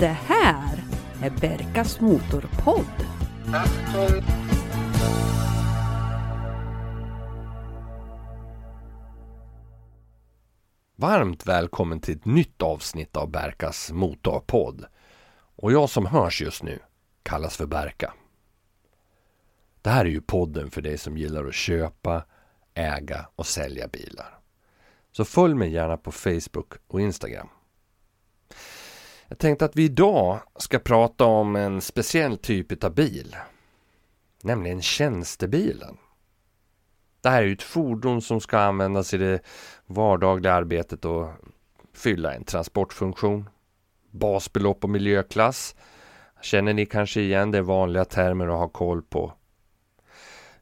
Det 0.00 0.06
här 0.06 0.84
är 1.22 1.30
Berkas 1.30 2.00
Motorpodd. 2.00 3.06
Varmt 10.96 11.46
välkommen 11.46 12.00
till 12.00 12.16
ett 12.16 12.24
nytt 12.24 12.62
avsnitt 12.62 13.16
av 13.16 13.30
Berkas 13.30 13.90
Motorpodd. 13.92 14.84
Och 15.56 15.72
jag 15.72 15.90
som 15.90 16.06
hörs 16.06 16.42
just 16.42 16.62
nu 16.62 16.78
kallas 17.22 17.56
för 17.56 17.66
Berka. 17.66 18.14
Det 19.82 19.90
här 19.90 20.04
är 20.04 20.10
ju 20.10 20.20
podden 20.20 20.70
för 20.70 20.82
dig 20.82 20.98
som 20.98 21.16
gillar 21.18 21.44
att 21.44 21.54
köpa, 21.54 22.24
äga 22.74 23.26
och 23.36 23.46
sälja 23.46 23.88
bilar. 23.88 24.38
Så 25.12 25.24
följ 25.24 25.54
mig 25.54 25.72
gärna 25.72 25.96
på 25.96 26.12
Facebook 26.12 26.72
och 26.86 27.00
Instagram. 27.00 27.48
Jag 29.30 29.38
tänkte 29.38 29.64
att 29.64 29.76
vi 29.76 29.84
idag 29.84 30.40
ska 30.56 30.78
prata 30.78 31.24
om 31.24 31.56
en 31.56 31.80
speciell 31.80 32.38
typ 32.38 32.84
av 32.84 32.94
bil. 32.94 33.36
Nämligen 34.42 34.82
tjänstebilen. 34.82 35.96
Det 37.20 37.28
här 37.28 37.42
är 37.42 37.46
ju 37.46 37.52
ett 37.52 37.62
fordon 37.62 38.22
som 38.22 38.40
ska 38.40 38.58
användas 38.58 39.14
i 39.14 39.18
det 39.18 39.40
vardagliga 39.86 40.52
arbetet 40.52 41.04
och 41.04 41.28
fylla 41.94 42.34
en 42.34 42.44
transportfunktion. 42.44 43.48
Basbelopp 44.10 44.84
och 44.84 44.90
miljöklass 44.90 45.76
känner 46.40 46.72
ni 46.72 46.86
kanske 46.86 47.20
igen 47.20 47.50
det 47.50 47.58
är 47.58 47.62
vanliga 47.62 48.04
termer 48.04 48.46
att 48.46 48.58
ha 48.58 48.68
koll 48.68 49.02
på. 49.02 49.32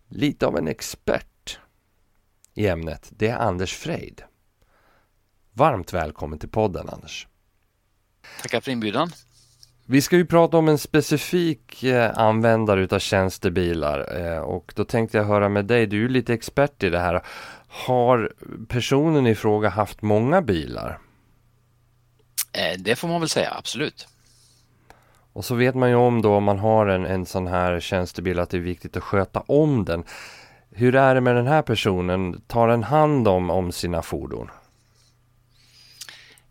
Lite 0.09 0.47
av 0.47 0.59
en 0.59 0.69
expert 0.69 1.61
i 2.55 2.67
ämnet, 2.67 3.09
det 3.11 3.29
är 3.29 3.37
Anders 3.39 3.75
Freid. 3.75 4.23
Varmt 5.53 5.93
välkommen 5.93 6.39
till 6.39 6.49
podden 6.49 6.89
Anders. 6.89 7.28
Tackar 8.43 8.61
för 8.61 8.71
inbjudan. 8.71 9.11
Vi 9.87 10.03
ska 10.03 10.17
ju 10.17 10.27
prata 10.27 10.57
om 10.57 10.69
en 10.69 10.79
specifik 10.79 11.83
eh, 11.83 12.19
användare 12.19 12.81
utav 12.81 12.99
tjänstebilar 12.99 14.21
eh, 14.21 14.39
och 14.39 14.73
då 14.77 14.85
tänkte 14.85 15.19
jag 15.19 15.25
höra 15.25 15.49
med 15.49 15.65
dig, 15.65 15.87
du 15.87 16.05
är 16.05 16.09
lite 16.09 16.35
expert 16.35 16.83
i 16.83 16.91
det 16.91 16.99
här. 16.99 17.23
Har 17.69 18.33
personen 18.69 19.27
i 19.27 19.35
fråga 19.35 19.69
haft 19.69 20.03
många 20.03 20.43
bilar? 20.43 20.99
Eh, 22.53 22.79
det 22.79 22.97
får 22.97 23.09
man 23.09 23.21
väl 23.21 23.29
säga, 23.29 23.55
absolut. 23.59 24.09
Och 25.33 25.45
så 25.45 25.55
vet 25.55 25.75
man 25.75 25.89
ju 25.89 25.95
om 25.95 26.23
då 26.23 26.35
om 26.35 26.45
man 26.45 26.59
har 26.59 26.87
en, 26.87 27.07
en 27.07 27.27
sån 27.27 27.47
här 27.47 27.81
tjänstebil 27.81 28.39
att 28.39 28.51
det 28.51 28.57
är 28.57 28.61
viktigt 28.61 28.97
att 28.97 29.03
sköta 29.03 29.41
om 29.41 29.85
den. 29.85 30.05
Hur 30.71 30.95
är 30.95 31.15
det 31.15 31.21
med 31.21 31.37
den 31.37 31.47
här 31.47 31.63
personen? 31.63 32.41
Tar 32.47 32.69
den 32.69 32.83
hand 32.83 33.29
om, 33.29 33.51
om 33.51 33.73
sina 33.73 34.03
fordon? 34.03 34.51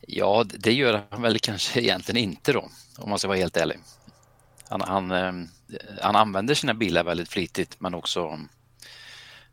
Ja, 0.10 0.44
det 0.44 0.74
gör 0.74 1.04
han 1.10 1.22
väl 1.22 1.40
kanske 1.40 1.82
egentligen 1.82 2.24
inte 2.24 2.54
då, 2.54 2.70
om 2.98 3.10
man 3.10 3.20
ska 3.20 3.28
vara 3.28 3.38
helt 3.38 3.58
ärlig. 3.58 3.80
Han, 4.70 4.82
han, 4.82 5.12
eh, 5.12 5.34
han 6.02 6.16
använder 6.16 6.56
sina 6.56 6.74
bilar 6.74 7.04
väldigt 7.04 7.30
flitigt 7.30 7.76
men 7.80 7.94
också, 7.94 8.40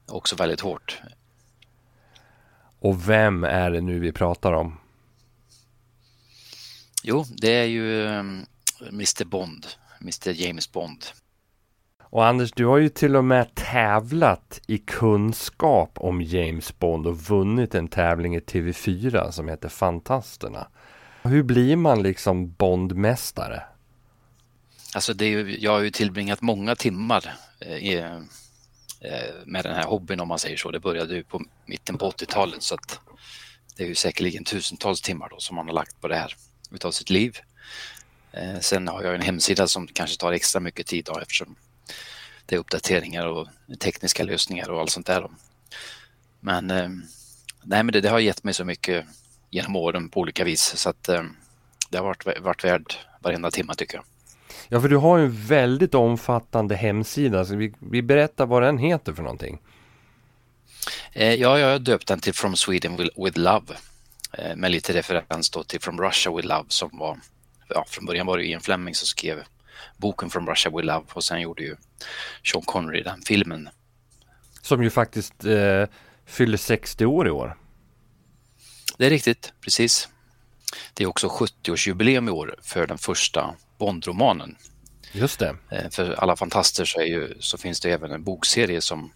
också 0.07 0.37
väldigt 0.37 0.61
hårt. 0.61 1.01
Och 2.79 3.09
vem 3.09 3.45
är 3.45 3.71
det 3.71 3.81
nu 3.81 3.99
vi 3.99 4.13
pratar 4.13 4.53
om? 4.53 4.81
Jo, 7.03 7.25
det 7.29 7.51
är 7.51 7.67
ju 7.67 8.05
Mr 8.89 9.25
Bond, 9.25 9.67
Mr 10.01 10.31
James 10.31 10.73
Bond. 10.73 11.05
Och 12.15 12.27
Anders, 12.27 12.53
du 12.53 12.67
har 12.67 12.79
ju 12.79 12.89
till 12.89 13.17
och 13.17 13.25
med 13.25 13.55
tävlat 13.55 14.61
i 14.67 14.79
kunskap 14.79 15.91
om 15.95 16.23
James 16.23 16.79
Bond 16.79 17.07
och 17.07 17.19
vunnit 17.19 17.75
en 17.75 17.89
tävling 17.89 18.37
i 18.37 18.41
TV4 18.41 19.31
som 19.31 19.49
heter 19.49 19.69
Fantasterna. 19.69 20.69
Hur 21.23 21.43
blir 21.43 21.77
man 21.77 22.03
liksom 22.03 22.53
Bondmästare? 22.53 23.63
Alltså 24.95 25.15
det 25.15 25.25
är 25.25 25.65
jag 25.65 25.71
har 25.71 25.81
ju 25.81 25.91
tillbringat 25.91 26.41
många 26.41 26.77
timmar 26.77 27.35
eh, 27.61 27.77
i, 27.77 27.95
eh, 29.01 29.35
med 29.45 29.65
den 29.65 29.75
här 29.75 29.85
hobbyn 29.85 30.21
om 30.21 30.29
man 30.29 30.39
säger 30.39 30.57
så. 30.57 30.71
Det 30.71 30.81
började 30.81 31.15
ju 31.15 31.25
på 31.25 31.43
mitten 31.67 31.99
på 31.99 32.11
80-talet 32.11 32.63
så 32.63 32.75
att 32.75 33.01
det 33.77 33.85
är 33.85 33.89
ju 33.89 33.95
säkerligen 33.95 34.45
tusentals 34.45 35.01
timmar 35.01 35.29
då 35.29 35.39
som 35.39 35.57
man 35.57 35.67
har 35.67 35.75
lagt 35.75 36.01
på 36.01 36.09
det 36.09 36.17
här 36.17 36.35
utav 36.71 36.91
sitt 36.91 37.11
liv. 37.11 37.39
Eh, 38.33 38.59
sen 38.61 38.89
har 38.89 39.03
jag 39.03 39.15
en 39.15 39.23
hemsida 39.23 39.69
som 39.69 39.87
kanske 39.87 40.21
tar 40.21 40.33
extra 40.33 40.61
mycket 40.61 40.87
tid 40.87 41.05
då, 41.05 41.19
eftersom 41.19 41.57
det 42.47 42.55
är 42.55 42.59
uppdateringar 42.59 43.27
och 43.27 43.49
tekniska 43.81 44.25
lösningar 44.25 44.71
och 44.71 44.81
allt 44.81 44.91
sånt 44.91 45.07
där. 45.07 45.31
Men, 46.41 46.71
eh, 46.71 46.89
nej, 47.63 47.83
men 47.83 47.87
det, 47.87 48.01
det, 48.01 48.09
har 48.09 48.19
gett 48.19 48.45
mig 48.45 48.55
så 48.55 48.65
mycket 48.65 49.07
genom 49.51 49.77
åren 49.77 50.09
på 50.09 50.21
olika 50.21 50.45
vis 50.45 50.63
så 50.77 50.89
att 50.91 51.09
eh, 51.09 51.23
det 51.91 51.99
har 51.99 52.05
varit, 52.05 52.41
varit 52.41 52.65
värd 52.65 52.95
varenda 53.21 53.51
timme 53.51 53.75
tycker 53.75 53.97
jag. 53.97 54.05
Ja, 54.69 54.81
för 54.81 54.89
du 54.89 54.97
har 54.97 55.19
ju 55.19 55.25
en 55.25 55.47
väldigt 55.47 55.95
omfattande 55.95 56.77
hemsida. 56.77 57.45
Så 57.45 57.57
vi, 57.57 57.73
vi 57.79 58.03
berättar 58.03 58.47
vad 58.47 58.63
den 58.63 58.79
heter 58.79 59.13
för 59.13 59.23
någonting. 59.23 59.59
Eh, 61.13 61.35
ja, 61.35 61.59
jag 61.59 61.73
har 61.73 61.79
döpt 61.79 62.09
den 62.09 62.21
till 62.21 62.35
From 62.35 62.57
Sweden 62.57 62.97
with 62.97 63.39
Love 63.39 63.75
med 64.57 64.71
lite 64.71 64.93
referens 64.93 65.51
då 65.51 65.63
till 65.63 65.81
From 65.81 66.01
Russia 66.01 66.37
with 66.37 66.49
Love 66.49 66.65
som 66.69 66.99
var, 66.99 67.19
ja, 67.69 67.85
från 67.89 68.07
början 68.07 68.27
var 68.27 68.39
det 68.39 68.45
Ian 68.45 68.61
Fleming 68.61 68.95
som 68.95 69.07
skrev 69.07 69.43
boken 69.97 70.31
From 70.31 70.49
Russia 70.49 70.73
with 70.77 70.87
Love 70.87 71.05
och 71.13 71.25
sen 71.25 71.41
gjorde 71.41 71.63
ju 71.63 71.77
Sean 72.53 72.63
Connery 72.63 73.03
den 73.03 73.23
filmen. 73.23 73.69
Som 74.63 74.83
ju 74.83 74.91
faktiskt 74.91 75.45
eh, 75.45 75.85
fyller 76.27 76.57
60 76.57 77.07
år 77.07 77.29
i 77.29 77.31
år. 77.31 77.57
Det 78.99 79.07
är 79.07 79.11
riktigt, 79.11 79.53
precis. 79.61 80.09
Det 80.95 81.05
är 81.05 81.09
också 81.09 81.29
70-årsjubileum 81.29 82.29
i 82.29 82.31
år 82.31 82.57
för 82.63 82.87
den 82.87 82.99
första 82.99 83.55
Bondromanen. 83.79 84.57
Just 85.13 85.39
det. 85.39 85.57
Eh, 85.71 85.91
för 85.91 86.13
alla 86.13 86.37
fantaster 86.37 86.85
så, 86.85 87.01
ju, 87.01 87.35
så, 87.41 87.59
finns 87.59 87.81
det 87.81 87.91
även 87.91 88.13
en 88.13 88.25
bokserie 88.25 88.81
som 88.81 89.13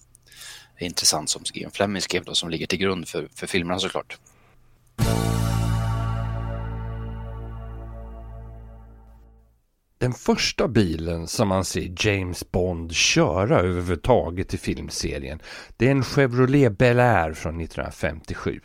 är 0.77 0.87
intressant 0.87 1.31
som 1.31 1.43
Ian 1.55 1.71
Fleming 1.71 2.03
skrev 2.03 2.25
då, 2.25 2.35
som 2.35 2.50
ligger 2.50 2.67
till 2.67 2.79
grund 2.79 3.09
för, 3.09 3.29
för 3.35 3.47
filmerna 3.47 3.79
såklart. 3.79 4.19
Den 9.98 10.12
första 10.12 10.69
bilen 10.69 11.26
som 11.26 11.48
man 11.48 11.64
ser 11.64 11.94
James 11.97 12.50
Bond 12.50 12.92
köra 12.92 13.59
överhuvudtaget 13.59 14.54
i 14.54 14.59
filmserien 14.59 15.41
det 15.76 15.86
är 15.86 15.91
en 15.91 16.04
Chevrolet 16.04 16.78
Bel 16.78 17.00
Air 17.00 17.32
från 17.32 17.60
1957. 17.60 18.60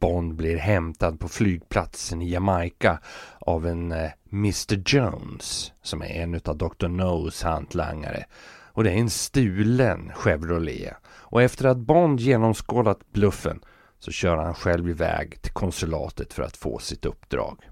Bond 0.00 0.34
blir 0.34 0.56
hämtad 0.56 1.20
på 1.20 1.28
flygplatsen 1.28 2.22
i 2.22 2.30
Jamaica 2.30 2.98
av 3.38 3.66
en 3.66 3.92
eh, 3.92 4.10
Mr 4.32 4.82
Jones 4.86 5.72
som 5.82 6.02
är 6.02 6.06
en 6.06 6.34
av 6.34 6.56
Dr. 6.56 6.86
No's 6.86 7.44
hantlangare. 7.44 8.24
Och 8.72 8.84
det 8.84 8.90
är 8.90 8.96
en 8.96 9.10
stulen 9.10 10.12
Chevrolet. 10.14 10.94
Och 11.06 11.42
efter 11.42 11.64
att 11.64 11.78
Bond 11.78 12.20
genomskådat 12.20 13.12
bluffen 13.12 13.60
så 13.98 14.10
kör 14.10 14.36
han 14.36 14.54
själv 14.54 14.88
iväg 14.88 15.42
till 15.42 15.52
konsulatet 15.52 16.32
för 16.32 16.42
att 16.42 16.56
få 16.56 16.78
sitt 16.78 17.04
uppdrag. 17.04 17.71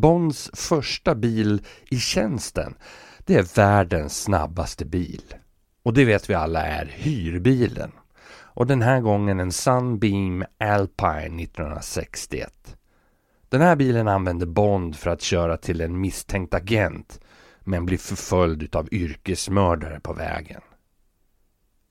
Bonds 0.00 0.50
första 0.54 1.14
bil 1.14 1.62
i 1.90 1.98
tjänsten, 1.98 2.74
det 3.18 3.34
är 3.34 3.56
världens 3.56 4.22
snabbaste 4.22 4.84
bil. 4.84 5.22
Och 5.82 5.94
det 5.94 6.04
vet 6.04 6.30
vi 6.30 6.34
alla 6.34 6.66
är 6.66 6.86
hyrbilen. 6.86 7.92
Och 8.30 8.66
den 8.66 8.82
här 8.82 9.00
gången 9.00 9.40
en 9.40 9.52
Sunbeam 9.52 10.44
Alpine 10.58 11.42
1961. 11.42 12.76
Den 13.48 13.60
här 13.60 13.76
bilen 13.76 14.08
använder 14.08 14.46
Bond 14.46 14.96
för 14.96 15.10
att 15.10 15.22
köra 15.22 15.56
till 15.56 15.80
en 15.80 16.00
misstänkt 16.00 16.54
agent 16.54 17.20
men 17.60 17.86
blir 17.86 17.98
förföljd 17.98 18.76
av 18.76 18.88
yrkesmördare 18.92 20.00
på 20.00 20.12
vägen. 20.12 20.60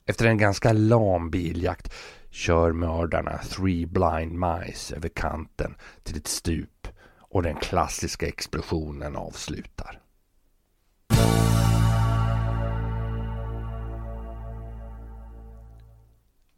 Efter 0.06 0.26
en 0.26 0.38
ganska 0.38 0.74
lam 0.74 1.30
biljakt 1.30 1.94
kör 2.30 2.72
mördarna 2.72 3.38
Three 3.38 3.86
Blind 3.86 4.32
Mice 4.32 4.96
över 4.96 5.10
kanten 5.10 5.76
till 6.04 6.18
ett 6.18 6.28
stup 6.28 6.88
och 7.30 7.44
den 7.44 7.56
klassiska 7.56 8.28
explosionen 8.28 9.16
avslutar. 9.16 10.02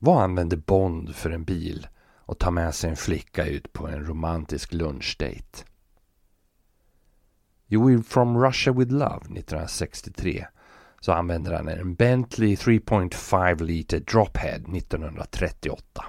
Vad 0.01 0.24
använder 0.24 0.57
Bond 0.57 1.16
för 1.16 1.30
en 1.30 1.44
bil 1.44 1.88
och 2.16 2.39
tar 2.39 2.51
med 2.51 2.75
sig 2.75 2.89
en 2.89 2.95
flicka 2.95 3.45
ut 3.45 3.74
på 3.74 3.88
en 3.88 4.06
romantisk 4.06 4.74
lunchdate? 4.74 5.66
Jo, 7.68 7.92
i 7.92 8.04
From 8.04 8.44
Russia 8.44 8.74
with 8.74 8.92
Love 8.92 9.16
1963 9.16 10.45
så 11.00 11.12
använder 11.12 11.54
han 11.54 11.68
en 11.68 11.95
Bentley 11.95 12.56
3.5 12.56 13.63
liter 13.63 14.00
Drophead 14.00 14.56
1938. 14.77 16.06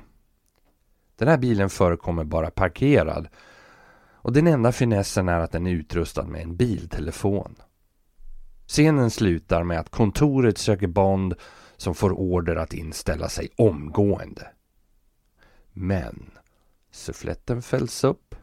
Den 1.17 1.29
här 1.29 1.39
bilen 1.39 1.71
förekommer 1.71 2.25
bara 2.25 2.51
parkerad 2.51 3.29
och 4.23 4.33
den 4.33 4.47
enda 4.47 4.73
finessen 4.73 5.29
är 5.29 5.41
att 5.41 5.53
den 5.53 5.67
är 5.67 5.71
utrustad 5.71 6.25
med 6.25 6.43
en 6.43 6.57
biltelefon. 6.57 7.55
Scenen 8.67 9.11
slutar 9.11 9.63
med 9.65 9.81
att 9.81 9.91
kontoret 9.91 10.59
söker 10.59 10.87
Bond 10.87 11.35
som 11.77 11.95
får 11.95 12.13
order 12.13 12.57
att 12.57 12.75
inställa 12.75 13.29
sig 13.29 13.49
omgående. 13.57 14.47
Men 15.73 16.31
suffletten 16.93 17.63
fälls 17.63 18.05
upp 18.05 18.35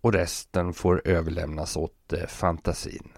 och 0.00 0.12
resten 0.12 0.72
får 0.72 1.02
överlämnas 1.04 1.76
åt 1.76 2.12
eh, 2.12 2.26
fantasin. 2.26 3.12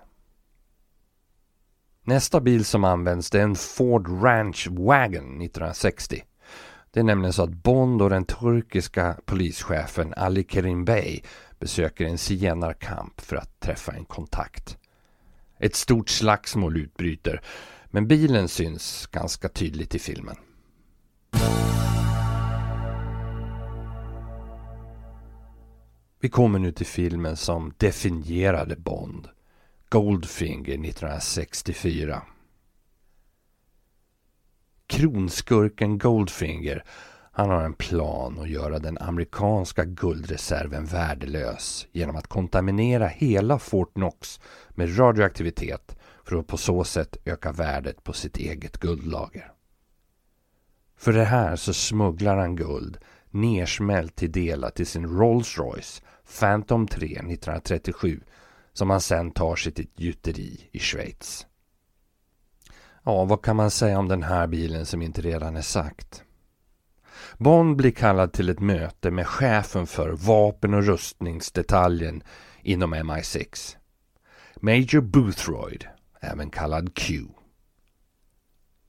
Nästa 2.03 2.41
bil 2.41 2.65
som 2.65 2.85
används 2.85 3.35
är 3.35 3.41
en 3.41 3.55
Ford 3.55 4.23
Ranch 4.23 4.69
Wagon 4.71 5.43
1960. 5.43 6.23
Det 6.99 7.03
är 7.03 7.05
nämligen 7.05 7.33
så 7.33 7.43
att 7.43 7.51
Bond 7.55 8.03
och 8.03 8.11
den 8.11 8.25
turkiska 8.25 9.17
polischefen 9.25 10.15
Ali 10.17 10.47
Kerim 10.49 10.85
Bey 10.85 11.21
besöker 11.59 12.05
en 12.05 12.19
zigenarkamp 12.19 13.21
för 13.21 13.37
att 13.37 13.61
träffa 13.61 13.93
en 13.93 14.05
kontakt. 14.05 14.79
Ett 15.59 15.75
stort 15.75 16.09
slagsmål 16.09 16.77
utbryter 16.77 17.41
men 17.87 18.07
bilen 18.09 18.49
syns 18.49 19.07
ganska 19.07 19.49
tydligt 19.49 19.95
i 19.95 19.99
filmen. 19.99 20.37
Vi 26.21 26.29
kommer 26.29 26.59
nu 26.59 26.73
till 26.73 26.87
filmen 26.87 27.37
som 27.37 27.75
definierade 27.77 28.77
Bond. 28.77 29.29
Goldfinger 29.89 30.75
1964. 30.75 32.23
Kronskurken 34.89 35.99
Goldfinger 35.99 36.85
han 37.39 37.51
har 37.51 37.65
en 37.65 37.75
plan 37.75 38.39
att 38.39 38.49
göra 38.49 38.79
den 38.79 38.99
amerikanska 38.99 39.85
guldreserven 39.85 40.85
värdelös 40.85 41.87
genom 41.93 42.17
att 42.17 42.27
kontaminera 42.27 43.07
hela 43.07 43.59
Fort 43.59 43.95
Knox 43.95 44.41
med 44.71 44.99
radioaktivitet 44.99 45.97
för 46.25 46.37
att 46.37 46.47
på 46.47 46.57
så 46.57 46.85
sätt 46.85 47.17
öka 47.25 47.53
värdet 47.53 48.05
på 48.05 48.13
sitt 48.13 48.37
eget 48.37 48.79
guldlager. 48.79 49.53
För 50.97 51.13
det 51.13 51.25
här 51.25 51.57
så 51.57 51.75
smugglar 51.75 52.37
han 52.37 52.57
guld 52.57 52.99
nersmält 53.31 54.17
till 54.17 54.33
delar 54.33 54.71
till 54.71 54.87
sin 54.87 55.07
Rolls 55.07 55.59
Royce 55.59 56.03
Phantom 56.41 56.87
3 56.87 57.07
1937 57.07 58.21
som 58.73 58.91
han 58.91 59.01
sen 59.01 59.31
tar 59.31 59.57
sig 59.57 59.73
till 59.73 59.85
ett 59.85 60.01
gjuteri 60.01 60.69
i 60.73 60.79
Schweiz. 60.79 61.48
Ja, 63.09 63.25
vad 63.25 63.43
kan 63.43 63.57
man 63.57 63.71
säga 63.71 63.99
om 63.99 64.09
den 64.09 64.23
här 64.23 64.47
bilen 64.47 64.87
som 64.87 65.03
inte 65.03 65.21
redan 65.21 65.57
är 65.57 65.63
sagt? 65.63 66.23
Bond 67.39 67.77
blir 67.77 67.91
kallad 67.91 68.33
till 68.33 68.49
ett 68.49 68.61
möte 68.61 69.11
med 69.11 69.27
chefen 69.27 69.87
för 69.87 70.11
vapen 70.11 70.75
och 70.75 70.85
rustningsdetaljen 70.85 72.23
inom 72.63 72.95
MI6. 72.95 73.77
Major 74.57 75.01
Boothroyd, 75.01 75.87
även 76.21 76.51
kallad 76.51 76.95
Q. 76.95 77.25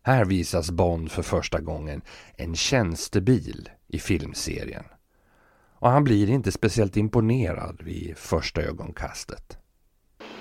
Här 0.04 0.26
visas 0.26 0.72
Bond 0.72 1.12
för 1.12 1.24
första 1.24 1.60
gången 1.60 2.02
en 2.36 2.56
tjänstebil 2.56 3.70
i 3.88 4.00
filmserien. 4.00 4.86
Och 5.74 5.90
han 5.90 6.04
blir 6.04 6.30
inte 6.30 6.52
speciellt 6.52 6.98
imponerad 6.98 7.82
vid 7.82 8.18
första 8.18 8.62
ögonkastet. 8.62 9.58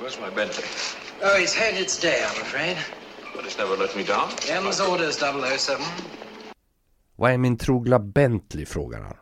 Where's 0.00 0.20
my 0.20 0.36
Bentley? 0.36 0.66
Oh, 1.22 1.40
he's 1.40 1.58
had 1.58 1.82
its 1.82 2.00
day, 2.00 2.22
I'm 2.22 2.42
afraid. 2.42 2.76
But 3.38 3.46
it's 3.46 3.58
never 3.58 3.76
let 3.76 3.96
me 3.96 4.02
down. 4.02 4.28
M's 4.66 4.80
orders, 4.92 5.16
007. 5.16 5.72
Vad 7.16 7.32
är 7.32 7.38
min 7.38 7.56
trogla 7.56 7.98
Bentley? 7.98 8.66
frågar 8.66 9.00
han. 9.00 9.16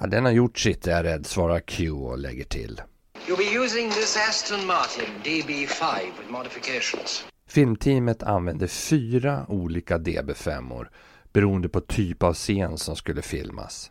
Ja, 0.00 0.06
den 0.06 0.24
har 0.24 0.32
gjort 0.32 0.58
sitt 0.58 0.86
är 0.86 0.90
jag 0.90 1.04
rädd, 1.04 1.26
svarar 1.26 1.60
Q 1.60 1.90
och 1.90 2.18
lägger 2.18 2.44
till. 2.44 2.80
You'll 3.26 3.36
be 3.36 3.64
using 3.64 3.90
this 3.90 4.16
Aston 4.28 4.66
Martin 4.66 5.04
DB5 5.24 5.98
with 6.18 6.30
modifications. 6.30 7.24
Filmteamet 7.46 8.22
använde 8.22 8.68
fyra 8.68 9.46
olika 9.48 9.98
DB5-or 9.98 10.88
beroende 11.32 11.68
på 11.68 11.80
typ 11.80 12.22
av 12.22 12.34
scen 12.34 12.78
som 12.78 12.96
skulle 12.96 13.22
filmas. 13.22 13.90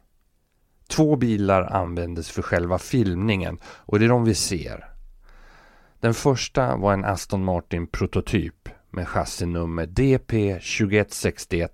Två 0.88 1.16
bilar 1.16 1.62
användes 1.62 2.30
för 2.30 2.42
själva 2.42 2.80
filmningen 2.80 3.60
och 3.66 4.00
det 4.00 4.06
är 4.06 4.10
de 4.10 4.26
vi 4.26 4.36
ser. 4.36 4.86
Den 6.00 6.14
första 6.14 6.76
var 6.78 6.94
en 6.94 7.06
Aston 7.06 7.44
Martin 7.44 7.88
prototyp 7.88 8.70
med 8.92 9.08
chassinummer 9.08 9.86
DP21611 9.86 11.72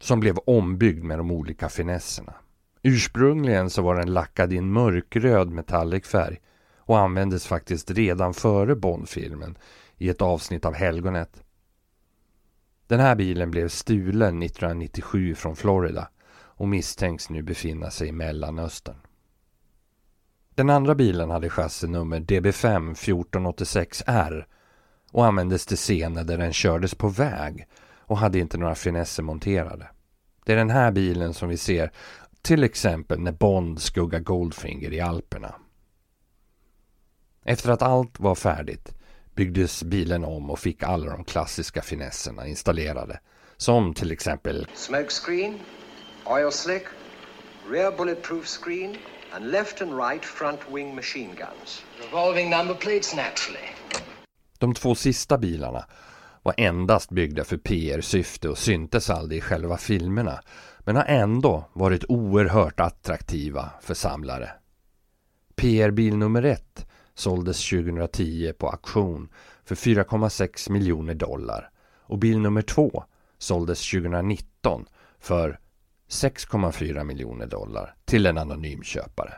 som 0.00 0.20
blev 0.20 0.38
ombyggd 0.46 1.04
med 1.04 1.18
de 1.18 1.30
olika 1.30 1.68
finesserna. 1.68 2.34
Ursprungligen 2.82 3.70
så 3.70 3.82
var 3.82 3.94
den 3.96 4.12
lackad 4.12 4.52
i 4.52 4.56
en 4.56 4.72
mörkröd 4.72 5.48
metallicfärg 5.48 6.40
och 6.78 6.98
användes 6.98 7.46
faktiskt 7.46 7.90
redan 7.90 8.34
före 8.34 8.76
Bondfilmen 8.76 9.58
i 9.96 10.08
ett 10.08 10.22
avsnitt 10.22 10.64
av 10.64 10.74
Helgonet. 10.74 11.42
Den 12.86 13.00
här 13.00 13.14
bilen 13.14 13.50
blev 13.50 13.68
stulen 13.68 14.42
1997 14.42 15.34
från 15.34 15.56
Florida 15.56 16.08
och 16.34 16.68
misstänks 16.68 17.30
nu 17.30 17.42
befinna 17.42 17.90
sig 17.90 18.08
i 18.08 18.12
Mellanöstern. 18.12 18.96
Den 20.54 20.70
andra 20.70 20.94
bilen 20.94 21.30
hade 21.30 21.50
chassinummer 21.50 22.20
DB5 22.20 22.94
1486R 22.94 24.44
och 25.14 25.26
användes 25.26 25.66
till 25.66 25.76
scener 25.76 26.24
där 26.24 26.38
den 26.38 26.52
kördes 26.52 26.94
på 26.94 27.08
väg 27.08 27.66
och 27.98 28.18
hade 28.18 28.38
inte 28.38 28.58
några 28.58 28.74
finesser 28.74 29.22
monterade. 29.22 29.88
Det 30.44 30.52
är 30.52 30.56
den 30.56 30.70
här 30.70 30.90
bilen 30.90 31.34
som 31.34 31.48
vi 31.48 31.56
ser 31.56 31.90
till 32.42 32.64
exempel 32.64 33.20
när 33.20 33.32
Bond 33.32 33.80
skuggar 33.80 34.20
Goldfinger 34.20 34.92
i 34.92 35.00
Alperna. 35.00 35.54
Efter 37.44 37.70
att 37.70 37.82
allt 37.82 38.20
var 38.20 38.34
färdigt 38.34 38.94
byggdes 39.34 39.82
bilen 39.82 40.24
om 40.24 40.50
och 40.50 40.58
fick 40.58 40.82
alla 40.82 41.10
de 41.10 41.24
klassiska 41.24 41.82
finesserna 41.82 42.46
installerade. 42.46 43.20
Som 43.56 43.94
till 43.94 44.12
exempel 44.12 44.66
Smokescreen, 44.74 45.58
oil 46.24 46.52
slick, 46.52 46.84
rear 47.70 47.96
bulletproof 47.96 48.46
screen, 48.46 48.96
and 49.32 49.50
left 49.50 49.82
and 49.82 49.98
right 49.98 50.24
front 50.24 50.60
wing 50.72 50.94
machine 50.94 51.30
guns. 51.34 51.84
Revolving 52.04 52.50
number 52.50 52.74
plates, 52.74 53.14
naturally. 53.14 53.93
De 54.64 54.74
två 54.74 54.94
sista 54.94 55.38
bilarna 55.38 55.84
var 56.42 56.54
endast 56.56 57.10
byggda 57.10 57.44
för 57.44 57.56
PR-syfte 57.56 58.48
och 58.48 58.58
syntes 58.58 59.10
aldrig 59.10 59.38
i 59.38 59.40
själva 59.40 59.76
filmerna 59.76 60.40
men 60.78 60.96
har 60.96 61.04
ändå 61.04 61.64
varit 61.72 62.04
oerhört 62.08 62.80
attraktiva 62.80 63.70
för 63.80 63.94
samlare. 63.94 64.50
PR-bil 65.56 66.16
nummer 66.16 66.42
ett 66.42 66.86
såldes 67.14 67.70
2010 67.70 68.52
på 68.58 68.68
auktion 68.68 69.28
för 69.64 69.74
4,6 69.74 70.70
miljoner 70.70 71.14
dollar 71.14 71.70
och 72.00 72.18
bil 72.18 72.38
nummer 72.38 72.62
två 72.62 73.04
såldes 73.38 73.90
2019 73.90 74.86
för 75.18 75.58
6,4 76.08 77.04
miljoner 77.04 77.46
dollar 77.46 77.94
till 78.04 78.26
en 78.26 78.38
anonym 78.38 78.82
köpare. 78.82 79.34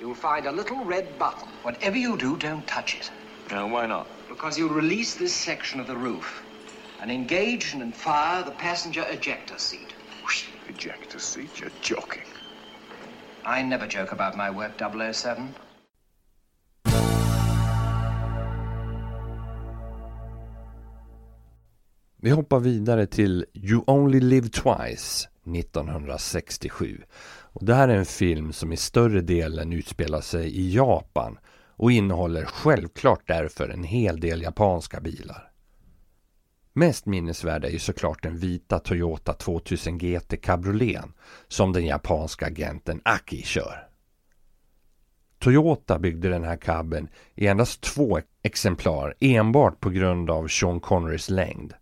You'll 0.00 0.14
find 0.14 0.46
a 0.46 0.52
little 0.52 0.96
red 0.96 1.06
button. 1.18 1.48
Whatever 1.62 1.96
you 1.96 2.16
do, 2.16 2.36
don't 2.36 2.66
touch 2.66 2.96
it. 3.00 3.12
No, 3.52 3.66
why 3.68 3.86
not? 3.86 4.06
Because 4.42 4.58
you'll 4.58 4.74
release 4.74 5.14
this 5.14 5.32
section 5.32 5.80
of 5.80 5.86
the 5.86 5.94
roof 5.94 6.42
and 7.00 7.12
engage 7.12 7.74
and 7.74 7.94
fire 7.94 8.42
the 8.42 8.50
passenger 8.50 9.04
ejector 9.08 9.56
seat. 9.56 9.94
Ejector 10.68 11.20
seat? 11.20 11.60
You're 11.60 11.70
joking. 11.80 12.26
I 13.44 13.62
never 13.62 13.86
joke 13.86 14.12
about 14.12 14.36
my 14.36 14.50
work, 14.50 14.72
007. 15.14 15.48
Vi 22.16 22.30
hoppar 22.30 22.60
vidare 22.60 23.06
till 23.06 23.44
You 23.54 23.84
Only 23.86 24.20
Live 24.20 24.48
Twice 24.48 25.28
1967. 25.56 27.02
Och 27.52 27.64
det 27.64 27.74
här 27.74 27.88
är 27.88 27.96
en 27.96 28.06
film 28.06 28.52
som 28.52 28.72
i 28.72 28.76
större 28.76 29.20
delen 29.20 29.72
utspelar 29.72 30.20
sig 30.20 30.56
i 30.56 30.74
Japan 30.74 31.38
och 31.76 31.92
innehåller 31.92 32.44
självklart 32.44 33.22
därför 33.26 33.68
en 33.68 33.84
hel 33.84 34.20
del 34.20 34.42
japanska 34.42 35.00
bilar. 35.00 35.52
Mest 36.72 37.06
minnesvärd 37.06 37.64
är 37.64 37.70
ju 37.70 37.78
såklart 37.78 38.22
den 38.22 38.38
vita 38.38 38.78
Toyota 38.78 39.32
2000 39.32 39.98
GT 39.98 40.42
cabrioleten 40.42 41.12
som 41.48 41.72
den 41.72 41.86
japanska 41.86 42.46
agenten 42.46 43.00
Aki 43.04 43.42
kör. 43.42 43.88
Toyota 45.38 45.98
byggde 45.98 46.28
den 46.28 46.44
här 46.44 46.56
cabben 46.56 47.08
i 47.34 47.46
endast 47.46 47.80
två 47.80 48.20
exemplar 48.42 49.14
enbart 49.20 49.80
på 49.80 49.90
grund 49.90 50.30
av 50.30 50.48
Sean 50.48 50.80
Connerys 50.80 51.30
längd. 51.30 51.74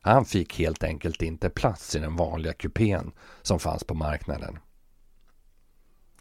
Han 0.00 0.24
fick 0.24 0.58
helt 0.58 0.82
enkelt 0.82 1.22
inte 1.22 1.50
plats 1.50 1.96
i 1.96 1.98
den 1.98 2.16
vanliga 2.16 2.52
kupén 2.52 3.12
som 3.42 3.58
fanns 3.58 3.84
på 3.84 3.94
marknaden. 3.94 4.58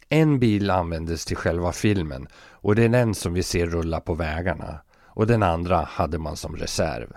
En 0.10 0.40
bil 0.40 0.70
användes 0.70 1.26
till 1.26 1.38
själva 1.38 1.72
filmen 1.72 2.28
och 2.52 2.76
det 2.76 2.84
är 2.84 2.90
den 2.90 3.16
som 3.16 3.34
vi 3.34 3.44
ser 3.44 3.68
rulla 3.68 4.00
på 4.00 4.14
vägarna 4.14 4.80
och 5.04 5.28
den 5.28 5.44
andra 5.44 5.82
hade 5.82 6.18
man 6.18 6.38
som 6.38 6.56
reserv. 6.56 7.14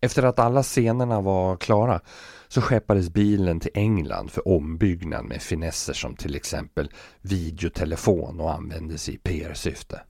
Efter 0.00 0.22
att 0.22 0.38
alla 0.38 0.62
scenerna 0.62 1.20
var 1.20 1.56
klara 1.56 2.00
så 2.48 2.60
skeppades 2.60 3.10
bilen 3.10 3.60
till 3.60 3.70
England 3.74 4.30
för 4.30 4.48
ombyggnad 4.48 5.24
med 5.24 5.42
finesser 5.42 5.92
som 5.92 6.16
till 6.16 6.34
exempel 6.34 6.90
videotelefon 7.20 8.40
och 8.40 8.54
användes 8.54 9.08
i 9.08 9.18
PR-syfte. 9.18 10.00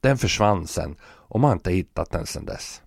Den 0.00 0.18
försvann 0.18 0.66
sen 0.66 0.96
och 1.02 1.40
man 1.40 1.48
har 1.48 1.56
inte 1.56 1.72
hittat 1.72 2.10
den 2.10 2.26
sen 2.26 2.44
dess. 2.44 2.82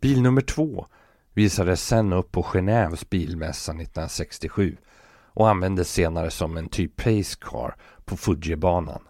Bil 0.00 0.22
nummer 0.22 0.42
två 0.42 0.86
visades 1.34 1.86
sen 1.86 2.12
upp 2.12 2.32
på 2.32 2.42
Genèves 2.42 3.06
bilmässa 3.10 3.72
1967 3.72 4.76
och 5.34 5.48
användes 5.48 5.92
senare 5.92 6.30
som 6.30 6.56
en 6.56 6.68
typ 6.68 6.96
pace 6.96 7.36
car 7.40 7.76
på 8.04 8.16
Fujibanan. 8.16 9.02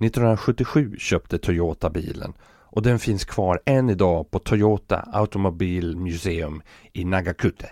1977 0.00 0.96
köpte 0.98 1.38
Toyota 1.38 1.90
bilen 1.90 2.32
och 2.70 2.82
den 2.82 2.98
finns 2.98 3.24
kvar 3.24 3.60
än 3.66 3.90
idag 3.90 4.30
på 4.30 4.38
Toyota 4.38 5.08
Automobile 5.12 5.96
Museum 5.96 6.62
i 6.92 7.04
Nagakute. 7.04 7.70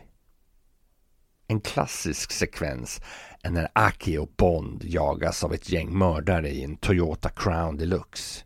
En 1.49 1.61
klassisk 1.61 2.33
sekvens 2.33 3.01
är 3.43 3.51
när 3.51 3.69
Aki 3.73 4.19
och 4.19 4.31
Bond 4.37 4.85
jagas 4.85 5.45
av 5.45 5.55
ett 5.55 5.71
gäng 5.71 5.99
mördare 5.99 6.49
i 6.49 6.65
en 6.65 6.77
Toyota 6.77 7.29
Crown 7.29 7.77
Deluxe. 7.77 8.45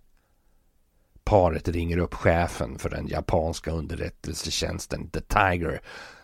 Paret 1.24 1.68
ringer 1.68 1.98
upp 1.98 2.14
chefen 2.14 2.78
för 2.78 2.90
den 2.90 3.08
japanska 3.08 3.70
underrättelsetjänsten 3.70 5.10
The 5.10 5.20
Tiger 5.20 5.80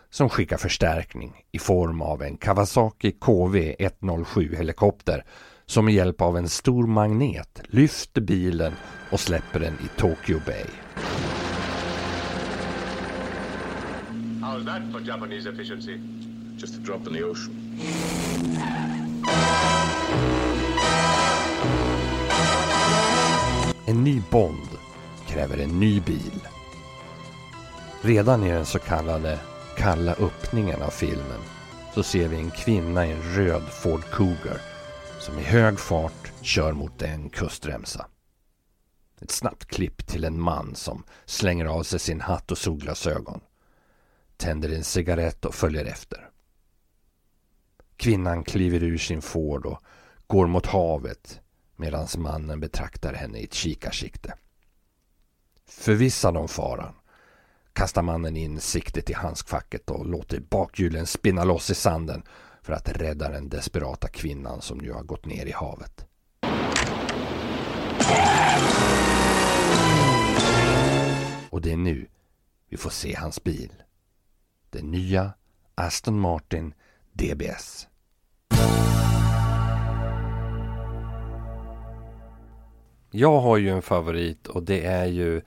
som 0.09 0.29
skickar 0.29 0.57
förstärkning 0.57 1.33
i 1.51 1.59
form 1.59 2.01
av 2.01 2.23
en 2.23 2.37
Kawasaki 2.37 3.11
KV-107 3.11 4.55
helikopter 4.55 5.25
som 5.65 5.85
med 5.85 5.93
hjälp 5.93 6.21
av 6.21 6.37
en 6.37 6.49
stor 6.49 6.87
magnet 6.87 7.61
lyfter 7.65 8.21
bilen 8.21 8.73
och 9.11 9.19
släpper 9.19 9.59
den 9.59 9.73
i 9.73 9.99
Tokyo 9.99 10.39
Bay. 10.45 10.65
How's 14.41 14.65
that 14.65 14.81
for 14.91 15.01
Japanese 15.07 15.49
efficiency? 15.49 15.99
Just 16.57 16.75
a 16.75 16.81
drop 16.85 17.07
in 17.07 17.13
the 17.13 17.23
ocean. 17.23 17.77
En 23.85 24.03
ny 24.03 24.21
Bond 24.31 24.69
kräver 25.27 25.57
en 25.57 25.79
ny 25.79 26.01
bil. 26.01 26.47
Redan 28.01 28.43
i 28.43 28.51
den 28.51 28.65
så 28.65 28.79
kallade 28.79 29.39
kalla 29.77 30.13
öppningen 30.13 30.81
av 30.81 30.89
filmen 30.89 31.41
så 31.93 32.03
ser 32.03 32.27
vi 32.27 32.37
en 32.37 32.51
kvinna 32.51 33.07
i 33.07 33.11
en 33.11 33.21
röd 33.21 33.63
Ford 33.63 34.03
Cougar 34.11 34.61
som 35.19 35.39
i 35.39 35.43
hög 35.43 35.79
fart 35.79 36.31
kör 36.41 36.73
mot 36.73 37.01
en 37.01 37.29
kustremsa. 37.29 38.07
Ett 39.21 39.31
snabbt 39.31 39.65
klipp 39.65 40.07
till 40.07 40.23
en 40.23 40.41
man 40.41 40.75
som 40.75 41.03
slänger 41.25 41.65
av 41.65 41.83
sig 41.83 41.99
sin 41.99 42.21
hatt 42.21 42.51
och 42.51 42.57
solglasögon. 42.57 43.39
Tänder 44.37 44.69
en 44.69 44.83
cigarett 44.83 45.45
och 45.45 45.55
följer 45.55 45.85
efter. 45.85 46.29
Kvinnan 47.97 48.43
kliver 48.43 48.83
ur 48.83 48.97
sin 48.97 49.21
Ford 49.21 49.65
och 49.65 49.79
går 50.27 50.47
mot 50.47 50.65
havet 50.65 51.39
medan 51.75 52.07
mannen 52.17 52.59
betraktar 52.59 53.13
henne 53.13 53.39
i 53.39 53.43
ett 53.43 53.53
kikarsikte. 53.53 54.33
Förvissad 55.65 56.37
om 56.37 56.47
faran 56.47 56.93
kastar 57.77 58.01
mannen 58.01 58.37
in 58.37 58.59
siktet 58.59 59.09
i 59.09 59.13
handskfacket 59.13 59.89
och 59.89 60.05
låter 60.05 60.39
bakhjulen 60.39 61.07
spinna 61.07 61.43
loss 61.43 61.69
i 61.69 61.75
sanden 61.75 62.23
för 62.61 62.73
att 62.73 62.89
rädda 62.89 63.29
den 63.29 63.49
desperata 63.49 64.07
kvinnan 64.07 64.61
som 64.61 64.77
nu 64.77 64.91
har 64.91 65.03
gått 65.03 65.25
ner 65.25 65.45
i 65.45 65.51
havet. 65.51 66.05
Och 71.49 71.61
det 71.61 71.71
är 71.71 71.77
nu 71.77 72.07
vi 72.69 72.77
får 72.77 72.89
se 72.89 73.15
hans 73.15 73.43
bil. 73.43 73.71
Den 74.69 74.91
nya 74.91 75.33
Aston 75.75 76.19
Martin 76.19 76.73
DBS. 77.11 77.87
Jag 83.11 83.39
har 83.39 83.57
ju 83.57 83.69
en 83.69 83.81
favorit 83.81 84.47
och 84.47 84.63
det 84.63 84.85
är 84.85 85.05
ju 85.05 85.41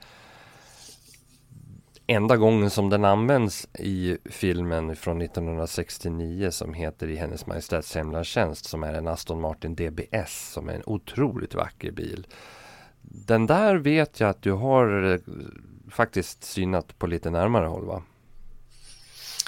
enda 2.11 2.37
gången 2.37 2.69
som 2.69 2.89
den 2.89 3.05
används 3.05 3.67
i 3.79 4.17
filmen 4.25 4.95
från 4.95 5.21
1969 5.21 6.51
som 6.51 6.73
heter 6.73 7.07
I 7.07 7.15
Hennes 7.15 7.45
Majestäts 7.45 7.95
Hemlandstjänst 7.95 8.65
som 8.65 8.83
är 8.83 8.93
en 8.93 9.07
Aston 9.07 9.41
Martin 9.41 9.75
DBS 9.75 10.51
som 10.53 10.69
är 10.69 10.73
en 10.73 10.83
otroligt 10.85 11.53
vacker 11.53 11.91
bil. 11.91 12.27
Den 13.01 13.47
där 13.47 13.75
vet 13.75 14.19
jag 14.19 14.29
att 14.29 14.41
du 14.41 14.51
har 14.51 15.13
eh, 15.13 15.19
faktiskt 15.91 16.43
synat 16.43 16.99
på 16.99 17.07
lite 17.07 17.29
närmare 17.29 17.65
håll 17.65 17.85
va? 17.85 18.03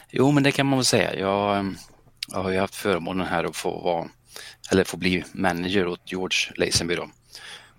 Jo, 0.10 0.32
men 0.32 0.44
det 0.44 0.52
kan 0.52 0.66
man 0.66 0.80
väl 0.80 0.86
säga. 0.86 1.16
Jag, 1.16 1.58
eh, 1.58 1.64
jag 2.32 2.44
har 2.44 2.52
ju 2.52 2.60
haft 2.60 2.76
förmånen 2.76 3.28
här 3.28 3.44
att 3.44 3.56
få 3.56 3.80
vara, 3.80 4.08
eller 4.72 4.84
få 4.84 4.98
bli 4.98 5.24
manager 5.34 5.88
åt 5.88 6.12
George 6.12 6.54
Lazenby 6.56 6.96
då, 6.96 7.10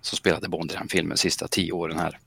som 0.01 0.17
spelade 0.17 0.49
Bond 0.49 0.71
i 0.71 0.75
den 0.75 0.87
filmen 0.87 1.17
sista 1.17 1.47
tio 1.47 1.71
åren 1.71 1.99
här. 1.99 2.19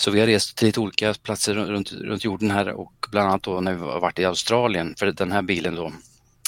Så 0.00 0.10
vi 0.10 0.20
har 0.20 0.26
rest 0.26 0.56
till 0.56 0.66
lite 0.66 0.80
olika 0.80 1.14
platser 1.14 1.54
runt, 1.54 1.92
runt 1.92 2.24
jorden 2.24 2.50
här 2.50 2.68
och 2.68 2.92
bland 3.10 3.28
annat 3.28 3.42
då 3.42 3.60
när 3.60 3.74
vi 3.74 3.80
har 3.80 4.00
varit 4.00 4.18
i 4.18 4.24
Australien 4.24 4.94
för 4.98 5.06
den 5.06 5.32
här 5.32 5.42
bilen 5.42 5.74
då 5.74 5.92